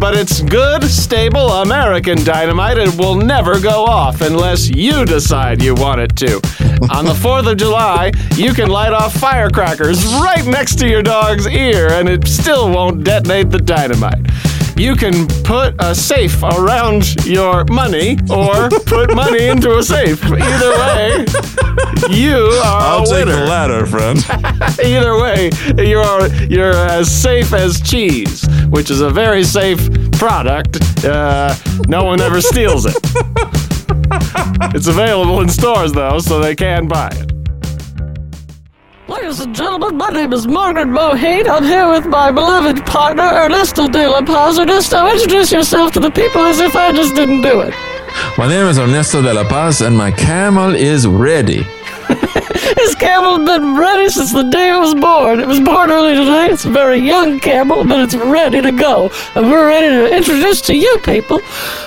but 0.00 0.14
it's 0.16 0.40
good, 0.40 0.84
stable 0.84 1.50
American 1.50 2.24
dynamite. 2.24 2.78
It 2.78 2.96
will 2.96 3.16
never 3.16 3.60
go 3.60 3.84
off 3.84 4.22
unless 4.22 4.70
you 4.70 5.04
decide 5.04 5.62
you 5.62 5.74
want 5.74 6.00
it 6.00 6.16
to. 6.16 6.36
On 6.90 7.04
the 7.04 7.12
4th 7.12 7.50
of 7.52 7.58
July, 7.58 8.12
you 8.34 8.54
can 8.54 8.70
light 8.70 8.92
off 8.94 9.14
firecrackers 9.14 10.04
right 10.14 10.46
next 10.46 10.78
to 10.78 10.88
your 10.88 11.02
dog's 11.02 11.46
ear 11.46 11.88
and 11.90 12.08
it 12.08 12.26
still 12.26 12.70
won't 12.70 13.04
detonate 13.04 13.50
the 13.50 13.58
dynamite. 13.58 14.26
You 14.76 14.96
can 14.96 15.26
put 15.44 15.74
a 15.78 15.94
safe 15.94 16.42
around 16.42 17.24
your 17.24 17.64
money 17.66 18.18
or 18.28 18.68
put 18.86 19.14
money 19.14 19.46
into 19.46 19.78
a 19.78 19.82
safe. 19.82 20.22
Either 20.24 20.70
way, 20.78 21.24
you 22.10 22.36
are 22.64 22.82
I'll 22.82 23.02
a 23.02 23.06
take 23.06 23.24
winner. 23.26 23.36
the 23.40 23.46
latter, 23.46 23.86
friend. 23.86 24.18
Either 24.84 25.16
way, 25.20 25.50
you're 25.78 26.26
you're 26.50 26.72
as 26.74 27.10
safe 27.10 27.52
as 27.52 27.80
cheese, 27.80 28.44
which 28.68 28.90
is 28.90 29.00
a 29.00 29.10
very 29.10 29.44
safe 29.44 29.78
product. 30.12 30.78
Uh, 31.04 31.54
no 31.86 32.02
one 32.04 32.20
ever 32.20 32.40
steals 32.40 32.86
it. 32.86 32.96
It's 34.74 34.86
available 34.88 35.40
in 35.40 35.48
stores 35.48 35.92
though, 35.92 36.18
so 36.18 36.40
they 36.40 36.54
can 36.56 36.88
buy 36.88 37.08
it. 37.12 37.32
Ladies 39.14 39.38
and 39.40 39.54
gentlemen, 39.54 39.96
my 39.96 40.08
name 40.08 40.32
is 40.32 40.48
Margaret 40.48 40.88
Mohane. 40.88 41.48
I'm 41.48 41.62
here 41.62 41.88
with 41.88 42.04
my 42.04 42.32
beloved 42.32 42.84
partner, 42.84 43.22
Ernesto 43.22 43.86
de 43.86 44.08
la 44.08 44.22
Paz. 44.22 44.58
Ernesto, 44.58 45.06
introduce 45.06 45.52
yourself 45.52 45.92
to 45.92 46.00
the 46.00 46.10
people 46.10 46.40
as 46.40 46.58
if 46.58 46.74
I 46.74 46.90
just 46.90 47.14
didn't 47.14 47.42
do 47.42 47.60
it. 47.60 47.72
My 48.36 48.48
name 48.48 48.66
is 48.66 48.76
Ernesto 48.76 49.22
de 49.22 49.32
la 49.32 49.48
Paz, 49.48 49.82
and 49.82 49.96
my 49.96 50.10
camel 50.10 50.74
is 50.74 51.06
ready. 51.06 51.64
This 52.76 52.94
camel's 52.96 53.46
been 53.46 53.76
ready 53.76 54.08
since 54.08 54.32
the 54.32 54.42
day 54.42 54.70
it 54.70 54.78
was 54.78 54.94
born. 54.94 55.38
It 55.38 55.46
was 55.46 55.60
born 55.60 55.90
early 55.90 56.16
today. 56.16 56.48
It's 56.50 56.64
a 56.64 56.70
very 56.70 56.98
young 56.98 57.38
camel, 57.38 57.84
but 57.84 58.00
it's 58.00 58.16
ready 58.16 58.60
to 58.60 58.72
go. 58.72 59.10
And 59.36 59.48
we're 59.50 59.68
ready 59.68 59.88
to 59.88 60.16
introduce 60.16 60.60
to 60.62 60.74
you 60.74 60.98
people 61.04 61.40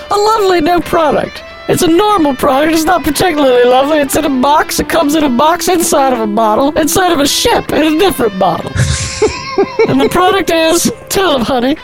a 0.09 0.15
lovely 0.15 0.61
new 0.61 0.79
product. 0.79 1.43
It's 1.69 1.81
a 1.81 1.87
normal 1.87 2.33
product. 2.33 2.73
It's 2.73 2.85
not 2.85 3.03
particularly 3.03 3.65
lovely. 3.65 3.99
It's 3.99 4.15
in 4.15 4.23
a 4.23 4.41
box. 4.41 4.79
It 4.79 4.87
comes 4.87 5.15
in 5.15 5.23
a 5.25 5.29
box 5.29 5.67
inside 5.67 6.13
of 6.13 6.19
a 6.19 6.27
bottle, 6.27 6.77
inside 6.77 7.11
of 7.11 7.19
a 7.19 7.27
ship 7.27 7.71
in 7.73 7.95
a 7.95 7.99
different 7.99 8.39
bottle. 8.39 8.71
and 9.89 9.99
the 9.99 10.07
product 10.09 10.49
is, 10.49 10.91
tell 11.09 11.33
them, 11.33 11.41
honey. 11.41 11.75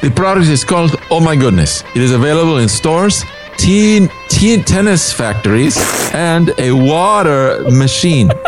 The 0.00 0.10
product 0.10 0.46
is 0.46 0.64
called 0.64 0.96
Oh 1.10 1.20
My 1.20 1.36
Goodness. 1.36 1.84
It 1.94 2.02
is 2.02 2.12
available 2.12 2.58
in 2.58 2.68
stores, 2.68 3.24
teen, 3.60 4.10
teen 4.28 4.64
tennis 4.64 5.12
factories, 5.12 5.76
and 6.14 6.52
a 6.58 6.72
water 6.72 7.62
machine. 7.70 8.30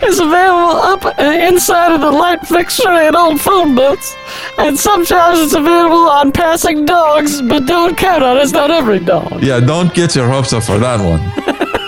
It's 0.00 0.18
available 0.18 0.76
up 0.92 1.04
uh, 1.04 1.22
inside 1.22 1.92
of 1.94 2.00
the 2.00 2.10
light 2.10 2.46
fixture 2.46 2.88
and 2.88 3.14
old 3.16 3.40
phone 3.40 3.74
booths. 3.74 4.16
And 4.58 4.78
sometimes 4.78 5.38
it's 5.38 5.54
available 5.54 6.08
on 6.08 6.32
passing 6.32 6.84
dogs, 6.84 7.40
but 7.42 7.66
don't 7.66 7.96
count 7.96 8.22
on 8.22 8.36
it. 8.36 8.42
It's 8.42 8.52
not 8.52 8.70
every 8.70 8.98
dog. 8.98 9.42
Yeah, 9.42 9.60
don't 9.60 9.94
get 9.94 10.14
your 10.14 10.28
hopes 10.28 10.52
up 10.52 10.64
for 10.64 10.78
that 10.78 11.00
one. 11.00 11.22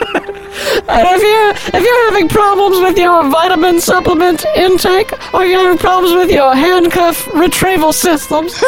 And 0.89 1.07
if 1.09 1.23
you're 1.23 1.51
if 1.79 1.85
you're 1.87 2.05
having 2.11 2.29
problems 2.29 2.81
with 2.81 2.99
your 2.99 3.23
vitamin 3.31 3.81
supplement 3.81 4.45
intake, 4.57 5.13
or 5.33 5.45
you're 5.45 5.61
having 5.61 5.79
problems 5.79 6.15
with 6.15 6.31
your 6.31 6.55
handcuff 6.55 7.27
retrieval 7.33 7.93
systems, 7.93 8.53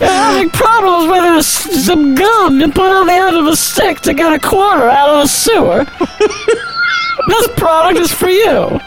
having 0.00 0.50
problems 0.50 1.10
with 1.10 1.44
some 1.84 2.14
gum 2.14 2.60
you 2.60 2.70
put 2.70 2.90
on 2.90 3.06
the 3.06 3.12
end 3.12 3.36
of 3.36 3.46
a 3.46 3.56
stick 3.56 4.00
to 4.00 4.14
get 4.14 4.32
a 4.32 4.38
quarter 4.38 4.88
out 4.88 5.10
of 5.10 5.24
a 5.24 5.28
sewer, 5.28 5.84
this 7.28 7.48
product 7.56 7.98
is 7.98 8.12
for 8.12 8.28
you. 8.28 8.80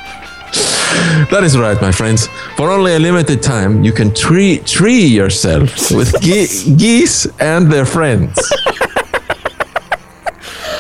That 1.32 1.41
is 1.43 1.58
right, 1.58 1.80
my 1.82 1.91
friends. 1.91 2.28
For 2.58 2.71
only 2.71 2.95
a 2.95 3.00
limited 3.00 3.41
time, 3.41 3.84
you 3.84 3.93
can 3.93 4.13
tree 4.13 4.60
tree 4.60 5.06
yourself 5.06 5.91
with 5.91 6.13
ge- 6.21 6.78
geese 6.78 7.26
and 7.39 7.71
their 7.71 7.86
friends. 7.86 8.38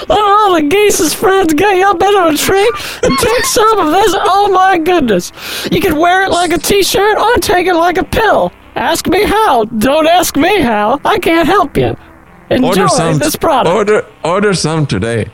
Let 0.09 0.19
all 0.19 0.55
the 0.55 0.67
geese's 0.67 1.13
friends 1.13 1.53
get 1.53 1.77
you 1.77 1.87
up 1.87 2.01
into 2.01 2.27
a 2.27 2.35
tree 2.35 2.71
and 3.03 3.17
take 3.19 3.45
some 3.45 3.79
of 3.79 3.91
this. 3.93 4.13
Oh 4.13 4.51
my 4.51 4.77
goodness. 4.77 5.31
You 5.71 5.79
can 5.79 5.97
wear 5.97 6.25
it 6.25 6.31
like 6.31 6.51
a 6.51 6.57
t 6.57 6.83
shirt 6.83 7.17
or 7.17 7.35
take 7.35 7.67
it 7.67 7.75
like 7.75 7.97
a 7.97 8.03
pill. 8.03 8.51
Ask 8.75 9.07
me 9.07 9.23
how. 9.23 9.65
Don't 9.65 10.07
ask 10.07 10.35
me 10.37 10.61
how. 10.61 10.99
I 11.05 11.19
can't 11.19 11.47
help 11.47 11.77
you. 11.77 11.95
Enjoy 12.49 12.67
Order 12.67 12.87
some. 12.89 13.17
this 13.19 13.35
product. 13.35 13.73
Order 13.75 14.05
order 14.23 14.53
some 14.53 14.85
today. 14.85 15.29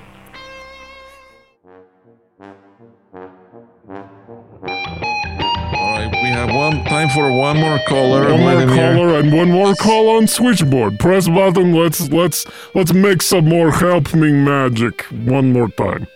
All 4.64 5.92
right, 5.92 6.10
we 6.12 6.30
have 6.30 6.54
one 6.54 6.84
time 6.86 7.10
for 7.10 7.32
one 7.32 7.60
more 7.60 7.80
caller. 7.88 8.32
One 8.32 8.42
more 8.42 8.52
Vladimir. 8.54 8.76
caller 8.76 9.20
and 9.20 9.32
one 9.34 9.52
more 9.52 9.76
call 9.76 10.10
on 10.18 10.28
switchboard. 10.28 11.00
Press 11.00 11.28
button. 11.28 11.74
Let's 11.74 12.10
let's 12.12 12.46
let's 12.76 12.94
make 12.94 13.22
some 13.22 13.46
more 13.48 13.72
helping 13.72 14.44
magic. 14.44 15.02
One 15.04 15.54
more 15.54 15.70
time. 15.70 16.08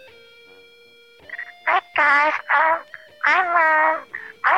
Hi 1.67 1.81
guys, 1.95 2.34
um, 2.57 2.79
I'm 3.25 3.45
um, 3.47 4.03
I 4.03 4.11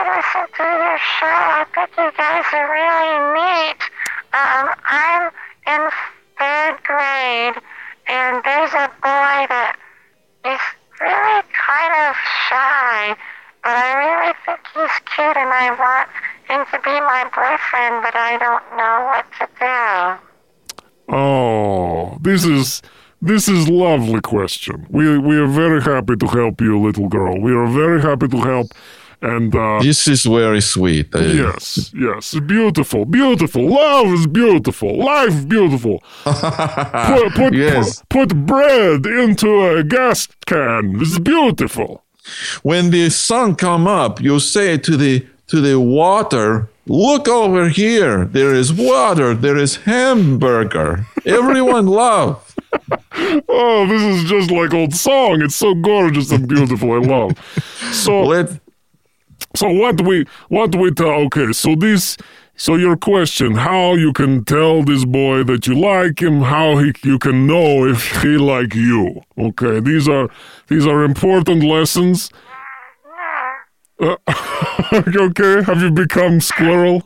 listen 0.03 0.45
to 0.57 0.63
your 0.63 0.97
show. 0.97 1.39
I 1.59 1.65
think 1.73 1.89
you 1.97 2.11
guys 2.17 2.45
are 2.53 2.67
really 2.67 3.15
neat. 3.39 3.81
Um, 4.33 4.67
I'm 4.85 5.31
in 5.67 5.89
third 6.37 6.75
grade, 6.83 7.57
and 8.07 8.43
there's 8.43 8.73
a 8.73 8.87
boy 9.01 9.47
that 9.47 9.75
is 10.45 10.61
really 10.99 11.41
kind 11.55 11.93
of 12.03 12.15
shy, 12.49 13.15
but 13.63 13.75
I 13.75 13.89
really 13.95 14.33
think 14.45 14.59
he's 14.73 14.95
cute, 15.15 15.37
and 15.37 15.51
I 15.51 15.71
want 15.77 16.09
him 16.49 16.65
to 16.71 16.77
be 16.83 16.95
my 16.99 17.23
boyfriend, 17.31 18.03
but 18.03 18.15
I 18.15 18.37
don't 18.37 18.65
know 18.77 18.95
what 19.09 19.25
to 19.39 19.45
do. 19.59 21.13
Oh, 21.15 22.17
this 22.21 22.45
is 22.45 22.81
this 23.21 23.47
is 23.47 23.69
lovely 23.69 24.21
question. 24.21 24.85
We 24.89 25.17
we 25.17 25.37
are 25.37 25.47
very 25.47 25.81
happy 25.81 26.15
to 26.17 26.27
help 26.27 26.61
you, 26.61 26.79
little 26.79 27.07
girl. 27.07 27.39
We 27.39 27.53
are 27.53 27.67
very 27.67 28.01
happy 28.01 28.27
to 28.27 28.37
help, 28.37 28.67
and 29.23 29.55
uh, 29.55 29.81
This 29.81 30.07
is 30.07 30.23
very 30.23 30.61
sweet. 30.61 31.15
Uh, 31.15 31.19
yes, 31.19 31.91
yes, 31.95 32.35
beautiful, 32.45 33.05
beautiful. 33.05 33.67
Love 33.69 34.07
is 34.13 34.27
beautiful. 34.27 34.97
Life 34.97 35.47
beautiful. 35.47 36.03
Put 36.23 37.33
put, 37.39 37.53
Yes. 37.53 38.03
put 38.09 38.29
put 38.29 38.45
bread 38.45 39.05
into 39.05 39.49
a 39.77 39.83
gas 39.83 40.27
can. 40.45 40.99
It's 41.01 41.17
beautiful. 41.19 42.03
When 42.63 42.91
the 42.91 43.09
sun 43.09 43.55
come 43.55 43.87
up, 43.87 44.21
you 44.21 44.39
say 44.39 44.77
to 44.77 44.97
the 44.97 45.25
to 45.47 45.59
the 45.61 45.79
water, 45.79 46.69
"Look 46.87 47.27
over 47.27 47.69
here. 47.69 48.25
There 48.25 48.53
is 48.53 48.71
water. 48.71 49.33
There 49.35 49.57
is 49.57 49.77
hamburger. 49.85 51.05
Everyone 51.25 51.87
love." 52.03 52.39
Oh, 53.49 53.85
this 53.87 54.01
is 54.01 54.29
just 54.29 54.49
like 54.51 54.73
old 54.73 54.93
song. 54.93 55.41
It's 55.41 55.55
so 55.55 55.73
gorgeous 55.75 56.31
and 56.31 56.47
beautiful. 56.47 56.91
I 56.93 56.99
love. 56.99 57.31
So 57.91 58.23
Let 58.23 58.47
So 59.55 59.69
what 59.69 60.01
we 60.01 60.25
what 60.49 60.75
we 60.75 60.91
tell? 60.91 61.25
Okay, 61.25 61.51
so 61.53 61.75
this 61.75 62.17
so 62.55 62.75
your 62.75 62.97
question: 62.97 63.55
how 63.55 63.93
you 63.93 64.11
can 64.13 64.43
tell 64.45 64.83
this 64.83 65.05
boy 65.05 65.43
that 65.43 65.67
you 65.67 65.75
like 65.75 66.21
him? 66.21 66.41
How 66.41 66.77
he 66.77 66.93
you 67.03 67.19
can 67.19 67.45
know 67.45 67.85
if 67.87 68.21
he 68.21 68.37
like 68.37 68.73
you? 68.73 69.21
Okay, 69.37 69.79
these 69.79 70.09
are 70.09 70.29
these 70.67 70.87
are 70.87 71.03
important 71.03 71.63
lessons. 71.63 72.31
Uh, 73.99 74.15
okay, 74.93 75.63
have 75.63 75.81
you 75.81 75.91
become 75.91 76.41
squirrel? 76.41 77.03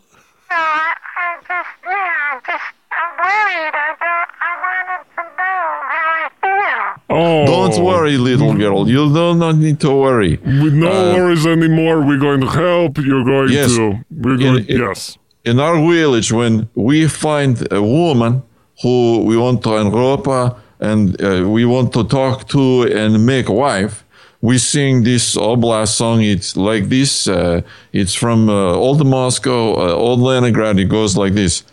Oh, 7.09 7.45
don't 7.45 7.83
worry, 7.83 8.17
little 8.17 8.53
girl. 8.53 8.87
You 8.89 9.07
do 9.13 9.33
not 9.35 9.55
need 9.55 9.79
to 9.79 9.91
worry. 9.91 10.37
With 10.43 10.73
no 10.73 10.89
worries 11.15 11.45
anymore. 11.47 12.01
We're 12.05 12.19
going 12.19 12.41
to 12.41 12.47
help. 12.47 12.97
You're 12.97 13.23
going 13.23 13.49
Yes. 13.49 13.75
to. 13.75 13.99
We're 14.11 14.37
going. 14.37 14.65
it- 14.67 14.79
yes. 14.85 15.17
in 15.45 15.59
our 15.61 15.75
village 15.93 16.29
when 16.33 16.67
we 16.75 17.07
find 17.07 17.53
a 17.71 17.81
woman 17.81 18.43
who 18.81 19.23
we 19.29 19.37
want 19.37 19.63
to 19.63 19.71
enrope 19.77 20.25
her 20.25 20.47
and 20.81 21.01
uh, 21.21 21.47
we 21.55 21.63
want 21.65 21.93
to 21.93 22.03
talk 22.03 22.47
to 22.49 22.83
and 23.01 23.25
make 23.25 23.47
wife 23.47 24.03
we 24.41 24.57
sing 24.57 25.03
this 25.03 25.35
oblast 25.37 25.93
song 26.01 26.21
it's 26.21 26.57
like 26.69 26.83
this 26.89 27.27
uh, 27.27 27.61
it's 27.93 28.13
from 28.13 28.49
uh, 28.49 28.53
old 28.85 29.01
moscow 29.07 29.61
uh, 29.83 29.93
old 30.05 30.19
leningrad 30.19 30.77
it 30.77 30.89
goes 30.89 31.15
like 31.21 31.33
this 31.33 31.63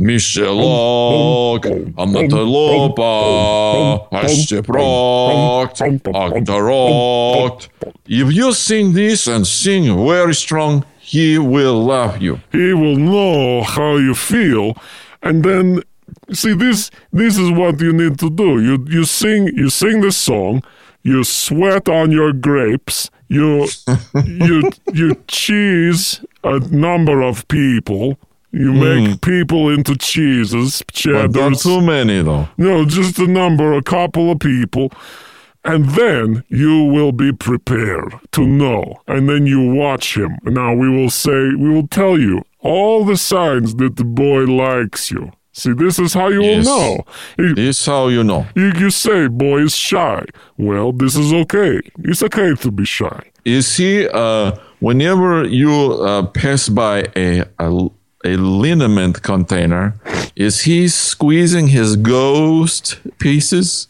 Michelok, 0.00 1.64
Amatelopa, 1.96 4.08
Ashteprokt, 4.10 5.80
Aktarokt. 6.14 7.68
If 8.06 8.32
you 8.32 8.52
sing 8.54 8.94
this 8.94 9.26
and 9.26 9.46
sing 9.46 9.84
very 10.06 10.34
strong, 10.34 10.84
he 10.98 11.36
will 11.38 11.82
love 11.84 12.22
you. 12.22 12.40
he 12.52 12.72
will 12.72 12.96
know 12.96 13.62
how 13.62 13.96
you 13.96 14.14
feel 14.14 14.74
and 15.22 15.44
then 15.44 15.82
see 16.32 16.54
this 16.54 16.90
this 17.12 17.36
is 17.36 17.50
what 17.50 17.80
you 17.80 17.92
need 17.92 18.16
to 18.18 18.30
do 18.30 18.60
you 18.62 18.84
you 18.88 19.04
sing 19.04 19.48
you 19.56 19.68
sing 19.68 20.00
the 20.02 20.12
song 20.12 20.62
you 21.02 21.24
sweat 21.24 21.88
on 21.88 22.12
your 22.12 22.32
grapes 22.32 23.10
you 23.28 23.66
you 24.24 24.70
you 24.92 25.14
cheese 25.26 26.24
a 26.44 26.60
number 26.70 27.22
of 27.22 27.46
people 27.48 28.16
you 28.52 28.72
make 28.72 29.20
people 29.20 29.68
into 29.70 29.96
cheeses 29.96 30.82
But 30.86 30.94
not 30.94 31.32
cheddars 31.32 31.62
too 31.62 31.80
many, 31.80 32.22
though. 32.22 32.48
no 32.58 32.84
just 32.84 33.18
a 33.18 33.26
number 33.26 33.72
a 33.74 33.82
couple 33.82 34.30
of 34.32 34.38
people 34.40 34.90
and 35.64 35.84
then 35.90 36.42
you 36.48 36.84
will 36.84 37.12
be 37.12 37.32
prepared 37.32 38.14
to 38.32 38.46
know. 38.46 39.02
And 39.06 39.28
then 39.28 39.44
you 39.44 39.60
watch 39.74 40.16
him. 40.16 40.38
Now 40.44 40.72
we 40.74 40.88
will 40.88 41.10
say, 41.10 41.50
we 41.54 41.68
will 41.68 41.86
tell 41.88 42.18
you 42.18 42.42
all 42.60 43.04
the 43.04 43.18
signs 43.18 43.74
that 43.74 43.96
the 43.96 44.04
boy 44.04 44.44
likes 44.44 45.10
you. 45.10 45.32
See, 45.52 45.72
this 45.74 45.98
is 45.98 46.14
how 46.14 46.28
you 46.28 46.42
Yes. 46.42 46.64
will 46.66 46.78
know. 46.78 47.04
You, 47.38 47.54
This 47.54 47.80
is 47.80 47.84
how 47.86 48.08
you 48.08 48.24
know. 48.24 48.46
you, 48.54 48.72
you 48.78 48.88
say, 48.90 49.28
boy 49.28 49.58
is 49.64 49.76
shy. 49.76 50.24
Well, 50.56 50.92
this 50.92 51.14
is 51.14 51.30
okay. 51.32 51.80
It's 52.04 52.22
okay 52.22 52.54
to 52.54 52.70
be 52.70 52.86
shy. 52.86 53.20
You 53.44 53.60
see, 53.60 54.08
uh, 54.08 54.52
whenever 54.78 55.44
you 55.44 55.92
uh, 55.92 56.22
pass 56.28 56.70
by 56.70 57.04
a, 57.16 57.44
a, 57.58 57.88
a 58.24 58.36
liniment 58.36 59.22
container, 59.22 59.94
is 60.36 60.62
he 60.62 60.88
squeezing 60.88 61.68
his 61.68 61.96
ghost 61.96 62.98
pieces? 63.18 63.88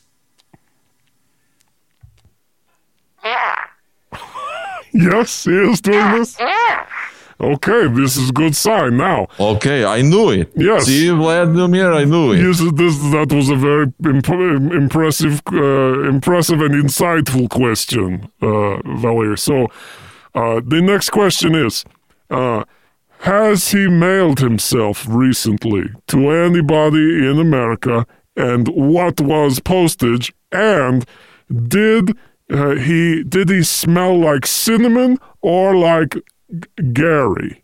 Yes, 4.93 5.45
he 5.45 5.53
is 5.53 5.81
doing 5.81 6.13
this. 6.19 6.37
Okay, 7.41 7.87
this 7.89 8.17
is 8.17 8.31
good 8.33 8.55
sign 8.55 8.97
now. 8.97 9.29
Okay, 9.39 9.85
I 9.85 10.03
knew 10.03 10.31
it. 10.31 10.51
Yes. 10.57 10.85
See, 10.87 11.09
Vladimir, 11.09 11.93
I 11.93 12.05
knew 12.05 12.33
it. 12.33 12.39
Yes, 12.43 12.59
this 12.75 12.99
that 13.13 13.33
was 13.33 13.49
a 13.49 13.57
very 13.57 13.87
imp- 14.05 14.73
impressive, 14.75 15.41
uh, 15.53 16.01
impressive 16.09 16.61
and 16.61 16.75
insightful 16.75 17.49
question, 17.49 18.29
uh, 18.43 18.77
Valerie. 18.99 19.39
So, 19.39 19.69
uh, 20.35 20.61
the 20.67 20.83
next 20.83 21.11
question 21.11 21.55
is: 21.55 21.85
uh, 22.31 22.65
Has 23.21 23.73
he 23.73 23.87
mailed 23.87 24.41
himself 24.41 25.07
recently 25.07 25.91
to 26.07 26.31
anybody 26.31 27.29
in 27.29 27.39
America, 27.39 28.07
and 28.35 28.67
what 28.69 29.21
was 29.21 29.61
postage? 29.61 30.33
And 30.51 31.05
did 31.53 32.17
uh, 32.51 32.77
he 32.77 33.23
did 33.23 33.51
he 33.51 33.63
smell 33.63 34.19
like 34.19 34.47
cinnamon 34.47 35.19
or 35.43 35.77
like 35.77 36.17
Gary? 36.95 37.63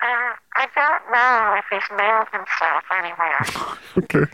Uh, 0.00 0.32
I 0.56 0.66
don't 0.74 1.12
know 1.12 1.56
if 1.58 1.64
he's 1.70 1.96
mailed 1.96 2.28
himself 2.32 2.84
anywhere. 2.90 3.76
Okay. 3.98 4.30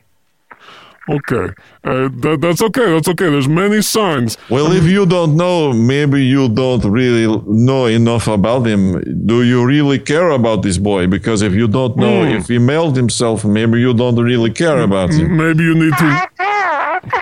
Okay. 1.09 1.53
Uh, 1.84 2.09
that, 2.22 2.38
that's 2.40 2.62
okay. 2.62 2.86
That's 2.92 3.09
okay. 3.09 3.28
There's 3.28 3.48
many 3.48 3.82
signs. 3.82 4.38
Well, 4.48 4.70
if 4.72 4.84
you 4.84 5.05
don't 5.05 5.36
know, 5.36 5.72
maybe 5.72 6.24
you 6.24 6.48
don't 6.48 6.84
really 6.84 7.26
know 7.46 7.86
enough 7.86 8.28
about 8.28 8.66
him. 8.66 9.03
Do 9.26 9.42
you 9.42 9.64
really 9.66 9.98
care 9.98 10.30
about 10.30 10.62
this 10.62 10.78
boy? 10.78 11.09
Because 11.09 11.42
if 11.42 11.53
you 11.55 11.66
don't 11.66 11.96
know 11.96 12.24
Hmm. 12.24 12.36
if 12.38 12.46
he 12.48 12.59
mailed 12.59 12.96
himself, 12.96 13.44
maybe 13.44 13.80
you 13.80 13.92
don't 13.94 14.16
really 14.16 14.50
care 14.53 14.80
about 14.80 15.11
him. 15.12 15.36
Maybe 15.36 15.64
you 15.64 15.74
need 15.74 15.92
to. 15.98 16.05
I 16.05 16.26
do, 16.38 16.44
I 16.44 17.00
do, 17.03 17.18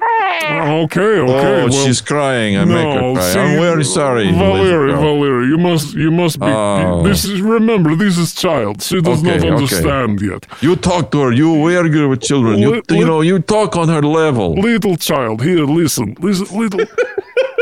please. 0.00 0.29
Oh, 0.42 0.82
okay, 0.82 1.00
okay. 1.00 1.22
oh, 1.22 1.66
well, 1.66 1.70
she's 1.70 2.00
crying. 2.00 2.56
I 2.56 2.64
make 2.64 2.76
her 2.76 3.00
no, 3.00 3.14
cry. 3.14 3.32
see, 3.32 3.38
I'm 3.38 3.60
very 3.60 3.84
sorry. 3.84 4.24
little 4.26 4.38
Valerie, 4.38 4.92
girl. 4.92 5.00
Valerie, 5.02 5.46
you 5.46 5.58
must, 5.58 5.94
you 5.94 6.10
must 6.10 6.38
be. 6.40 6.46
Oh. 6.46 7.02
This 7.02 7.24
is 7.24 7.40
remember, 7.40 7.94
this 7.94 8.16
is 8.18 8.34
child. 8.34 8.82
She 8.82 9.00
does 9.00 9.20
Okay, 9.20 9.36
not 9.36 9.38
okay. 9.38 9.48
understand 9.50 10.20
yet. 10.20 10.46
You 10.60 10.76
talk 10.76 11.10
to 11.12 11.20
her. 11.22 11.32
You 11.32 11.68
very 11.68 11.90
good 11.90 12.08
with 12.08 12.22
children. 12.22 12.58
You, 12.58 12.74
you 12.76 12.82
li- 12.90 13.04
know, 13.04 13.20
you 13.20 13.38
talk 13.40 13.76
on 13.76 13.88
her 13.88 14.02
level. 14.02 14.54
Little 14.54 14.96
child, 14.96 15.42
here, 15.42 15.64
listen, 15.64 16.16
listen, 16.20 16.46
little, 16.58 16.84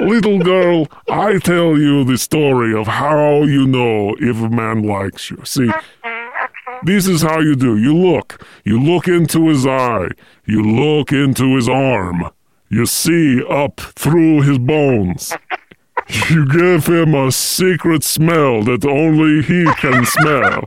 little 0.03 0.39
girl. 0.39 0.87
I 1.09 1.39
tell 1.39 1.77
you 1.79 2.05
the 2.05 2.17
story 2.19 2.75
of 2.79 2.87
how 2.87 3.43
you 3.43 3.67
know 3.67 4.15
if 4.21 4.37
a 4.41 4.49
man 4.49 4.83
likes 4.85 5.31
you. 5.31 5.39
See. 5.45 5.71
This 6.85 7.09
is 7.09 7.23
how 7.23 7.41
you 7.41 7.57
do. 7.57 7.77
You 7.77 7.93
look. 7.97 8.41
You 8.65 8.81
look 8.81 9.09
into 9.09 9.49
his 9.49 9.67
eye. 9.67 10.11
You 10.45 10.63
look 10.63 11.11
into 11.13 11.57
his 11.57 11.69
arm. 11.69 12.31
You 12.71 12.87
see 12.87 13.43
up 13.45 13.81
through 13.81 14.43
his 14.43 14.59
bones. 14.59 15.33
You 16.31 16.47
give 16.47 16.87
him 16.87 17.15
a 17.15 17.31
secret 17.33 18.03
smell 18.05 18.63
that 18.65 18.85
only 18.85 19.43
he 19.43 19.67
can 19.77 20.05
smell. 20.07 20.65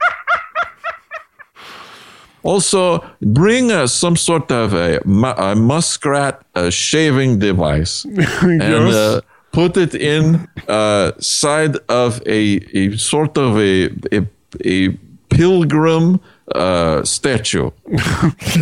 Also, 2.44 3.04
bring 3.22 3.72
uh, 3.72 3.86
some 3.86 4.16
sort 4.16 4.52
of 4.52 4.74
a, 4.74 5.00
a 5.38 5.56
muskrat 5.56 6.44
uh, 6.56 6.70
shaving 6.72 7.38
device 7.38 8.04
and 8.44 8.64
uh, 8.64 9.22
put 9.52 9.78
it 9.78 9.94
in 9.94 10.48
uh, 10.68 11.12
side 11.20 11.78
of 11.88 12.22
a, 12.26 12.60
a 12.74 12.98
sort 12.98 13.38
of 13.38 13.58
a, 13.58 13.90
a, 14.12 14.28
a 14.66 14.98
pilgrim 15.32 16.20
uh, 16.54 17.04
statue. 17.04 17.72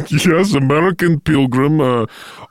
yes, 0.09 0.53
American 0.53 1.19
pilgrim, 1.19 1.81
uh, 1.81 2.05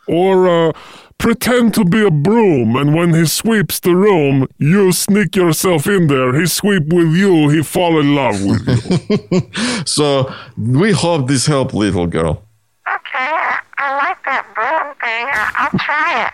or 0.06 0.48
uh, 0.48 0.72
pretend 1.18 1.74
to 1.74 1.84
be 1.84 2.04
a 2.04 2.10
broom, 2.10 2.76
and 2.76 2.94
when 2.94 3.14
he 3.14 3.26
sweeps 3.26 3.80
the 3.80 3.94
room, 3.94 4.46
you 4.58 4.92
sneak 4.92 5.36
yourself 5.36 5.86
in 5.86 6.08
there. 6.08 6.38
He 6.38 6.46
sweep 6.46 6.92
with 6.92 7.14
you. 7.14 7.48
He 7.48 7.62
fall 7.62 7.98
in 7.98 8.14
love 8.14 8.42
with 8.44 8.66
you. 8.68 9.50
So 9.86 10.32
we 10.56 10.92
hope 10.92 11.28
this 11.28 11.46
helped, 11.46 11.72
little 11.74 12.06
girl. 12.06 12.42
Okay, 12.86 13.30
I, 13.48 13.60
I 13.78 13.96
like 13.96 14.22
that 14.24 14.44
broom 14.54 14.94
thing. 15.00 15.26
I, 15.32 15.52
I'll 15.56 15.78
try 15.78 16.26
it. 16.26 16.32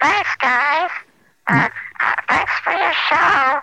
Thanks, 0.00 0.30
guys. 0.40 0.90
Uh, 1.48 1.68
uh, 2.00 2.14
thanks 2.28 2.52
for 2.64 2.72
your 2.72 2.92
show. 3.08 3.60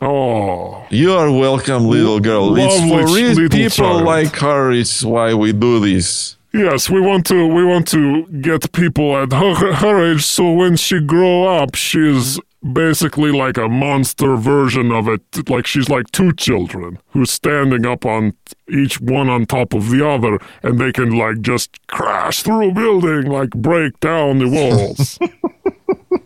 Oh, 0.00 0.86
You 0.90 1.12
are 1.12 1.30
welcome, 1.30 1.86
little 1.86 2.20
girl. 2.20 2.56
It's 2.56 2.78
Lovely 2.80 3.34
for 3.34 3.48
ch- 3.48 3.50
people 3.50 3.68
child. 3.70 4.04
like 4.04 4.36
her. 4.36 4.70
It's 4.70 5.02
why 5.04 5.34
we 5.34 5.52
do 5.52 5.80
this. 5.80 6.36
yes. 6.54 6.88
We 6.88 7.00
want 7.00 7.26
to. 7.26 7.46
We 7.46 7.64
want 7.64 7.88
to 7.88 8.26
get 8.40 8.70
people 8.72 9.16
at 9.16 9.32
her 9.32 9.74
her 9.74 10.12
age, 10.12 10.24
so 10.24 10.52
when 10.52 10.76
she 10.76 11.00
grow 11.00 11.48
up, 11.48 11.74
she's 11.74 12.38
basically 12.72 13.32
like 13.32 13.56
a 13.56 13.68
monster 13.68 14.36
version 14.36 14.92
of 14.92 15.08
it. 15.08 15.22
Like 15.50 15.66
she's 15.66 15.88
like 15.88 16.06
two 16.12 16.32
children 16.32 16.98
who's 17.10 17.30
standing 17.32 17.84
up 17.84 18.06
on 18.06 18.34
each 18.68 19.00
one 19.00 19.28
on 19.28 19.46
top 19.46 19.74
of 19.74 19.90
the 19.90 20.06
other, 20.08 20.38
and 20.62 20.78
they 20.78 20.92
can 20.92 21.10
like 21.18 21.40
just 21.40 21.70
crash 21.88 22.42
through 22.44 22.70
a 22.70 22.72
building, 22.72 23.26
like 23.26 23.50
break 23.50 23.98
down 23.98 24.38
the 24.38 24.48
walls. 24.48 25.18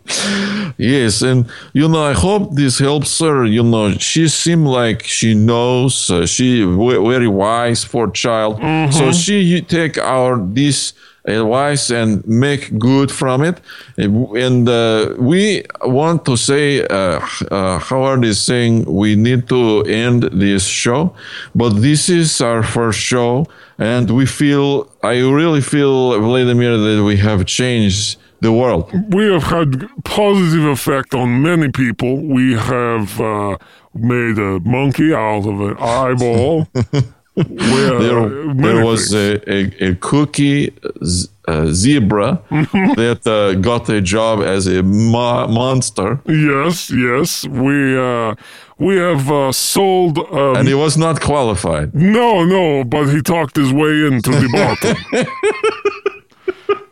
Yes, 0.77 1.21
and 1.21 1.45
you 1.73 1.87
know, 1.87 2.03
I 2.03 2.13
hope 2.13 2.55
this 2.55 2.79
helps 2.79 3.19
her. 3.19 3.45
You 3.45 3.63
know, 3.63 3.91
she 3.91 4.27
seemed 4.27 4.67
like 4.67 5.03
she 5.03 5.33
knows. 5.35 6.09
Uh, 6.09 6.25
she 6.25 6.61
w- 6.61 7.07
very 7.09 7.27
wise 7.27 7.83
for 7.83 8.09
child. 8.09 8.59
So 8.91 9.11
she 9.11 9.61
take 9.61 9.97
our 9.97 10.37
this 10.39 10.93
advice 11.25 11.89
and 11.89 12.25
make 12.27 12.77
good 12.77 13.09
from 13.11 13.43
it. 13.43 13.59
And 13.97 14.67
uh, 14.67 15.13
we 15.17 15.63
want 15.83 16.25
to 16.25 16.35
say, 16.35 16.85
uh, 16.85 17.19
uh, 17.51 17.79
Howard 17.79 18.25
is 18.25 18.41
saying 18.41 18.85
we 18.85 19.15
need 19.15 19.47
to 19.49 19.83
end 19.83 20.23
this 20.33 20.65
show, 20.65 21.13
but 21.55 21.69
this 21.81 22.09
is 22.09 22.41
our 22.41 22.61
first 22.63 22.99
show, 22.99 23.45
and 23.77 24.09
we 24.09 24.25
feel, 24.25 24.89
I 25.01 25.19
really 25.19 25.61
feel, 25.61 26.19
Vladimir, 26.19 26.77
that 26.77 27.03
we 27.03 27.15
have 27.17 27.45
changed 27.45 28.17
the 28.43 28.51
world. 28.51 28.85
we 29.13 29.23
have 29.33 29.43
had 29.43 29.69
positive 30.03 30.65
effect 30.77 31.13
on 31.15 31.41
many 31.41 31.69
people. 31.71 32.11
We 32.37 32.45
have 32.53 33.19
uh, 33.19 33.57
made 33.93 34.37
a 34.37 34.59
monkey 34.77 35.13
out 35.13 35.45
of 35.51 35.57
an 35.69 35.75
eyeball. 35.79 36.67
there, 37.35 38.53
there 38.53 38.85
was 38.85 39.13
a, 39.13 39.27
a, 39.51 39.89
a 39.89 39.95
cookie 39.95 40.71
z- 41.03 41.27
zebra 41.71 42.29
that 42.51 43.21
uh, 43.25 43.59
got 43.59 43.89
a 43.89 44.01
job 44.01 44.41
as 44.55 44.67
a 44.67 44.83
mo- 44.83 45.47
monster, 45.47 46.19
yes, 46.27 46.91
yes. 46.91 47.45
We 47.47 47.97
uh, 47.97 48.35
we 48.77 48.97
have 48.97 49.31
uh, 49.31 49.51
sold. 49.51 50.17
Um, 50.19 50.57
and 50.57 50.67
he 50.67 50.73
was 50.75 50.95
not 50.97 51.21
qualified. 51.21 51.93
no, 51.95 52.43
no, 52.45 52.83
but 52.83 53.05
he 53.07 53.21
talked 53.21 53.55
his 53.55 53.71
way 53.73 54.05
into 54.09 54.29
the 54.31 54.49
bottom. 54.59 54.95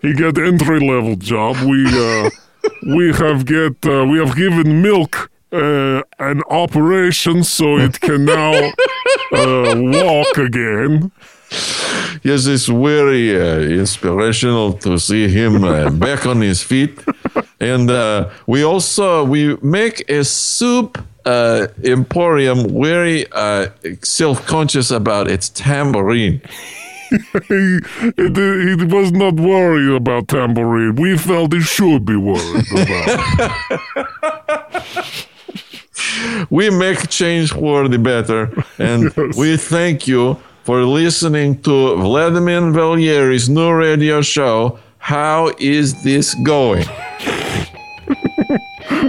he 0.01 0.13
get 0.13 0.37
entry 0.37 0.79
level 0.79 1.15
job. 1.15 1.57
We 1.65 1.85
uh, 1.87 2.29
we 2.95 3.13
have 3.13 3.45
get 3.45 3.85
uh, 3.85 4.05
we 4.05 4.17
have 4.19 4.35
given 4.35 4.81
milk. 4.81 5.29
Uh, 5.53 6.01
an 6.19 6.41
operation 6.49 7.43
so 7.43 7.77
it 7.77 7.99
can 7.99 8.23
now 8.23 8.53
uh, 9.33 9.75
walk 9.75 10.37
again. 10.37 11.11
Yes, 12.23 12.45
it's 12.45 12.67
very 12.67 13.35
uh, 13.35 13.59
inspirational 13.59 14.73
to 14.73 14.97
see 14.97 15.27
him 15.27 15.65
uh, 15.65 15.89
back 15.89 16.25
on 16.25 16.39
his 16.39 16.63
feet. 16.63 16.97
And 17.59 17.89
uh, 17.91 18.29
we 18.47 18.63
also 18.63 19.25
we 19.25 19.57
make 19.57 20.09
a 20.09 20.23
soup 20.23 20.97
uh, 21.25 21.67
emporium 21.83 22.81
very 22.81 23.25
uh, 23.31 23.67
self-conscious 24.03 24.91
about 24.91 25.27
its 25.27 25.49
tambourine. 25.49 26.41
He, 27.47 27.79
he, 28.15 28.75
he 28.77 28.85
was 28.85 29.11
not 29.11 29.35
worried 29.35 29.95
about 29.95 30.27
tambourine. 30.27 30.95
We 30.95 31.17
felt 31.17 31.53
he 31.53 31.61
should 31.61 32.05
be 32.05 32.15
worried 32.15 32.65
about. 32.71 34.11
we 36.49 36.69
make 36.69 37.09
change 37.09 37.53
for 37.53 37.87
the 37.87 37.99
better. 37.99 38.51
And 38.77 39.13
we 39.37 39.57
thank 39.57 40.07
you 40.07 40.37
for 40.63 40.83
listening 40.83 41.61
to 41.63 41.95
Vladimir 41.95 42.61
Valieri's 42.71 43.49
new 43.49 43.73
radio 43.73 44.21
show. 44.21 44.79
How 44.99 45.51
is 45.59 46.03
this 46.03 46.35
going? 46.35 46.85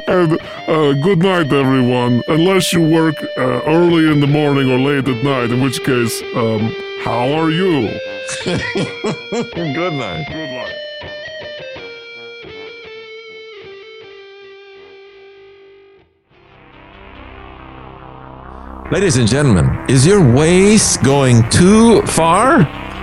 and 0.09 0.41
uh, 0.69 0.93
good 1.03 1.19
night, 1.19 1.53
everyone. 1.53 2.23
Unless 2.29 2.73
you 2.73 2.89
work 2.89 3.17
uh, 3.37 3.61
early 3.67 4.11
in 4.11 4.21
the 4.21 4.27
morning 4.27 4.71
or 4.71 4.79
late 4.79 5.07
at 5.09 5.23
night, 5.23 5.51
in 5.51 5.63
which 5.63 5.83
case, 5.85 6.23
um, 6.35 6.75
how 7.03 7.33
are 7.33 7.51
you? 7.51 7.89
Good 8.45 9.93
night. 9.95 10.27
Good 10.29 10.51
night. 10.51 10.77
Ladies 18.93 19.17
and 19.17 19.27
gentlemen, 19.27 19.85
is 19.89 20.07
your 20.07 20.23
waist 20.23 21.03
going 21.03 21.49
too 21.51 22.03
far? 22.03 22.61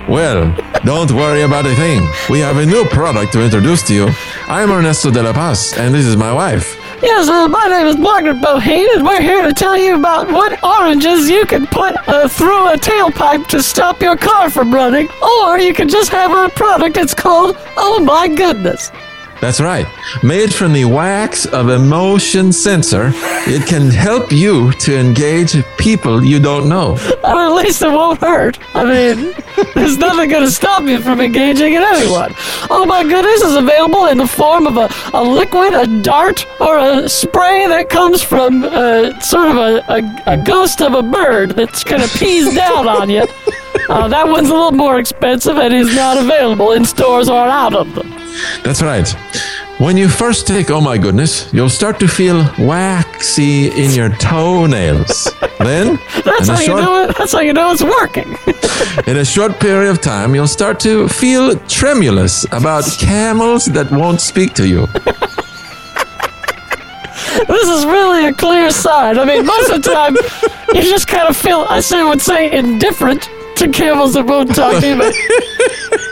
Well, 0.08 0.56
don't 0.86 1.12
worry 1.12 1.42
about 1.42 1.66
a 1.66 1.76
thing. 1.76 2.08
We 2.30 2.40
have 2.40 2.58
a 2.58 2.66
new 2.66 2.86
product 2.86 3.34
to 3.34 3.44
introduce 3.44 3.84
to 3.88 3.94
you. 3.94 4.08
I'm 4.48 4.72
Ernesto 4.72 5.12
de 5.12 5.22
la 5.22 5.34
Paz, 5.34 5.74
and 5.78 5.94
this 5.94 6.06
is 6.06 6.16
my 6.16 6.32
wife. 6.32 6.79
Yes, 7.02 7.30
uh, 7.30 7.48
my 7.48 7.66
name 7.68 7.88
is 7.88 7.96
Margaret 7.96 8.38
Bohane, 8.38 8.94
and 8.96 9.06
we're 9.06 9.22
here 9.22 9.42
to 9.42 9.54
tell 9.54 9.78
you 9.78 9.96
about 9.96 10.30
what 10.30 10.62
oranges 10.62 11.30
you 11.30 11.46
can 11.46 11.66
put 11.66 11.96
uh, 12.10 12.28
through 12.28 12.68
a 12.68 12.76
tailpipe 12.76 13.48
to 13.48 13.64
stop 13.64 14.02
your 14.02 14.18
car 14.18 14.50
from 14.50 14.74
running, 14.74 15.08
or 15.22 15.58
you 15.60 15.74
can 15.74 15.88
just 15.88 16.12
have 16.12 16.32
our 16.32 16.50
product. 16.50 16.98
It's 16.98 17.14
called 17.14 17.56
Oh 17.78 18.04
My 18.04 18.28
Goodness. 18.28 18.92
That's 19.42 19.62
right. 19.62 19.88
Made 20.22 20.54
from 20.54 20.74
the 20.74 20.86
wax 20.86 21.46
of 21.46 21.70
a 21.70 21.80
motion 21.80 22.52
sensor, 22.52 23.12
it 23.48 23.66
can 23.68 23.90
help 23.90 24.32
you 24.32 24.72
to 24.74 24.98
engage 24.98 25.56
people 25.78 26.24
you 26.24 26.40
don't 26.42 26.68
know. 26.68 26.98
Or 27.24 27.40
at 27.48 27.54
least 27.54 27.82
it 27.82 27.88
won't 27.88 28.20
hurt. 28.20 28.60
I 28.76 28.84
mean, 28.84 29.34
there's 29.76 29.98
nothing 29.98 30.30
going 30.30 30.44
to 30.44 30.52
stop 30.52 30.84
you 30.84 31.00
from 31.00 31.22
engaging 31.22 31.74
in 31.74 31.84
anyone. 31.84 32.34
Oh 32.70 32.86
my 32.86 33.04
goodness 33.04 33.42
is 33.42 33.56
available 33.56 34.08
in 34.08 34.18
the 34.18 34.28
form 34.28 34.68
of 34.68 34.76
a, 34.76 34.90
a 35.14 35.24
liquid, 35.24 35.74
a 35.74 36.02
dart, 36.02 36.46
or 36.60 36.78
a 36.78 37.08
spray 37.08 37.66
that 37.68 37.90
comes 37.90 38.22
from 38.22 38.64
uh, 38.64 39.18
sort 39.22 39.50
of 39.50 39.58
a, 39.58 39.84
a, 39.88 40.34
a 40.34 40.38
ghost 40.38 40.82
of 40.82 40.94
a 40.94 41.02
bird 41.02 41.52
that's 41.52 41.84
kind 41.84 42.04
of 42.04 42.12
pees 42.16 42.54
down 42.56 42.90
on 42.90 43.10
you. 43.10 43.26
Uh, 43.88 44.08
that 44.10 44.28
one's 44.28 44.50
a 44.50 44.54
little 44.54 44.72
more 44.72 45.00
expensive 45.00 45.58
and 45.58 45.74
is 45.74 45.96
not 45.96 46.18
available 46.18 46.74
in 46.74 46.84
stores 46.84 47.30
or 47.30 47.48
out 47.48 47.74
of 47.74 47.96
them. 47.96 48.19
That's 48.64 48.82
right. 48.82 49.08
When 49.80 49.96
you 49.96 50.10
first 50.10 50.46
take 50.46 50.70
Oh 50.70 50.82
My 50.82 50.98
Goodness, 50.98 51.48
you'll 51.54 51.70
start 51.70 52.00
to 52.02 52.08
feel 52.08 52.44
waxy 52.60 53.68
in 53.70 53.92
your 53.92 54.10
toenails. 54.18 55.30
Then, 55.60 56.00
That's 56.24 56.48
how 56.48 56.60
you 56.62 56.76
know 56.76 57.04
it. 57.04 57.18
That's 57.18 57.34
how 57.34 57.42
you 57.42 57.52
know 57.52 57.72
it's 57.74 57.84
working. 57.84 58.38
In 59.08 59.18
a 59.18 59.26
short 59.26 59.60
period 59.60 59.90
of 59.90 60.00
time, 60.00 60.34
you'll 60.34 60.48
start 60.48 60.80
to 60.82 61.10
feel 61.10 61.56
tremulous 61.68 62.46
about 62.54 62.86
camels 62.98 63.66
that 63.66 63.92
won't 63.92 64.22
speak 64.22 64.54
to 64.54 64.66
you. 64.66 64.88
this 67.48 67.68
is 67.68 67.86
really 67.86 68.28
a 68.28 68.34
clear 68.34 68.72
sign. 68.72 69.20
I 69.20 69.26
mean, 69.26 69.46
most 69.46 69.70
of 69.70 69.84
the 69.84 69.92
time, 69.94 70.16
you 70.74 70.82
just 70.84 71.10
kind 71.10 71.28
of 71.28 71.36
feel, 71.36 71.66
I 71.70 71.82
say, 71.82 72.04
would 72.06 72.22
say, 72.22 72.52
indifferent 72.58 73.30
to 73.58 73.68
camels 73.68 74.14
that 74.14 74.26
won't 74.26 74.56
talk 74.56 74.80
to 74.82 74.88
you. 74.88 76.06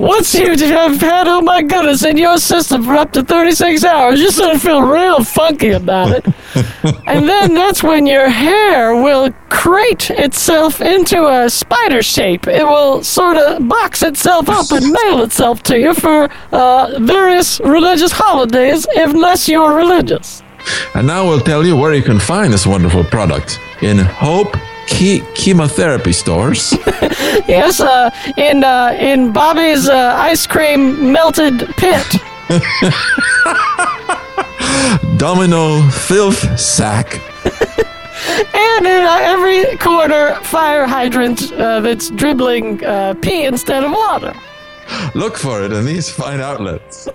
Once 0.00 0.34
you 0.34 0.56
have 0.56 0.98
had, 0.98 1.28
oh 1.28 1.42
my 1.42 1.60
goodness, 1.60 2.02
in 2.02 2.16
your 2.16 2.38
system 2.38 2.82
for 2.82 2.94
up 2.94 3.12
to 3.12 3.22
36 3.22 3.84
hours, 3.84 4.18
you 4.18 4.30
sort 4.30 4.54
of 4.54 4.62
feel 4.62 4.80
real 4.80 5.22
funky 5.22 5.72
about 5.72 6.10
it. 6.10 6.24
and 7.06 7.28
then 7.28 7.52
that's 7.52 7.82
when 7.82 8.06
your 8.06 8.30
hair 8.30 8.94
will 8.96 9.30
crate 9.50 10.10
itself 10.10 10.80
into 10.80 11.28
a 11.28 11.50
spider 11.50 12.02
shape. 12.02 12.46
It 12.46 12.64
will 12.64 13.04
sort 13.04 13.36
of 13.36 13.68
box 13.68 14.02
itself 14.02 14.48
up 14.48 14.72
and 14.72 14.90
mail 15.04 15.22
itself 15.22 15.62
to 15.64 15.78
you 15.78 15.92
for 15.92 16.30
uh, 16.50 16.98
various 17.00 17.60
religious 17.60 18.12
holidays, 18.12 18.86
unless 18.96 19.50
you're 19.50 19.76
religious. 19.76 20.42
And 20.94 21.06
now 21.06 21.28
we'll 21.28 21.40
tell 21.40 21.66
you 21.66 21.76
where 21.76 21.92
you 21.92 22.02
can 22.02 22.18
find 22.18 22.50
this 22.50 22.66
wonderful 22.66 23.04
product 23.04 23.58
in 23.82 23.98
Hope 23.98 24.56
Ke- 24.90 25.24
Chemotherapy 25.34 26.12
Stores. 26.12 26.74
Yes, 27.48 27.80
uh, 27.80 28.10
in 28.36 28.62
uh, 28.64 28.96
in 29.00 29.32
Bobby's 29.32 29.88
uh, 29.88 30.14
ice 30.18 30.46
cream 30.46 31.12
melted 31.12 31.66
pit. 31.76 32.06
Domino 35.16 35.82
Filth 35.90 36.58
Sack. 36.58 37.20
And 38.54 38.86
in 38.86 39.02
uh, 39.04 39.18
every 39.22 39.76
corner, 39.78 40.34
fire 40.42 40.86
hydrant 40.86 41.52
uh, 41.52 41.80
that's 41.80 42.10
dribbling 42.10 42.84
uh, 42.84 43.14
pee 43.14 43.44
instead 43.44 43.82
of 43.82 43.90
water. 43.90 44.34
Look 45.14 45.36
for 45.36 45.62
it 45.62 45.72
in 45.72 45.84
these 45.84 46.10
fine 46.10 46.40
outlets. 46.40 47.08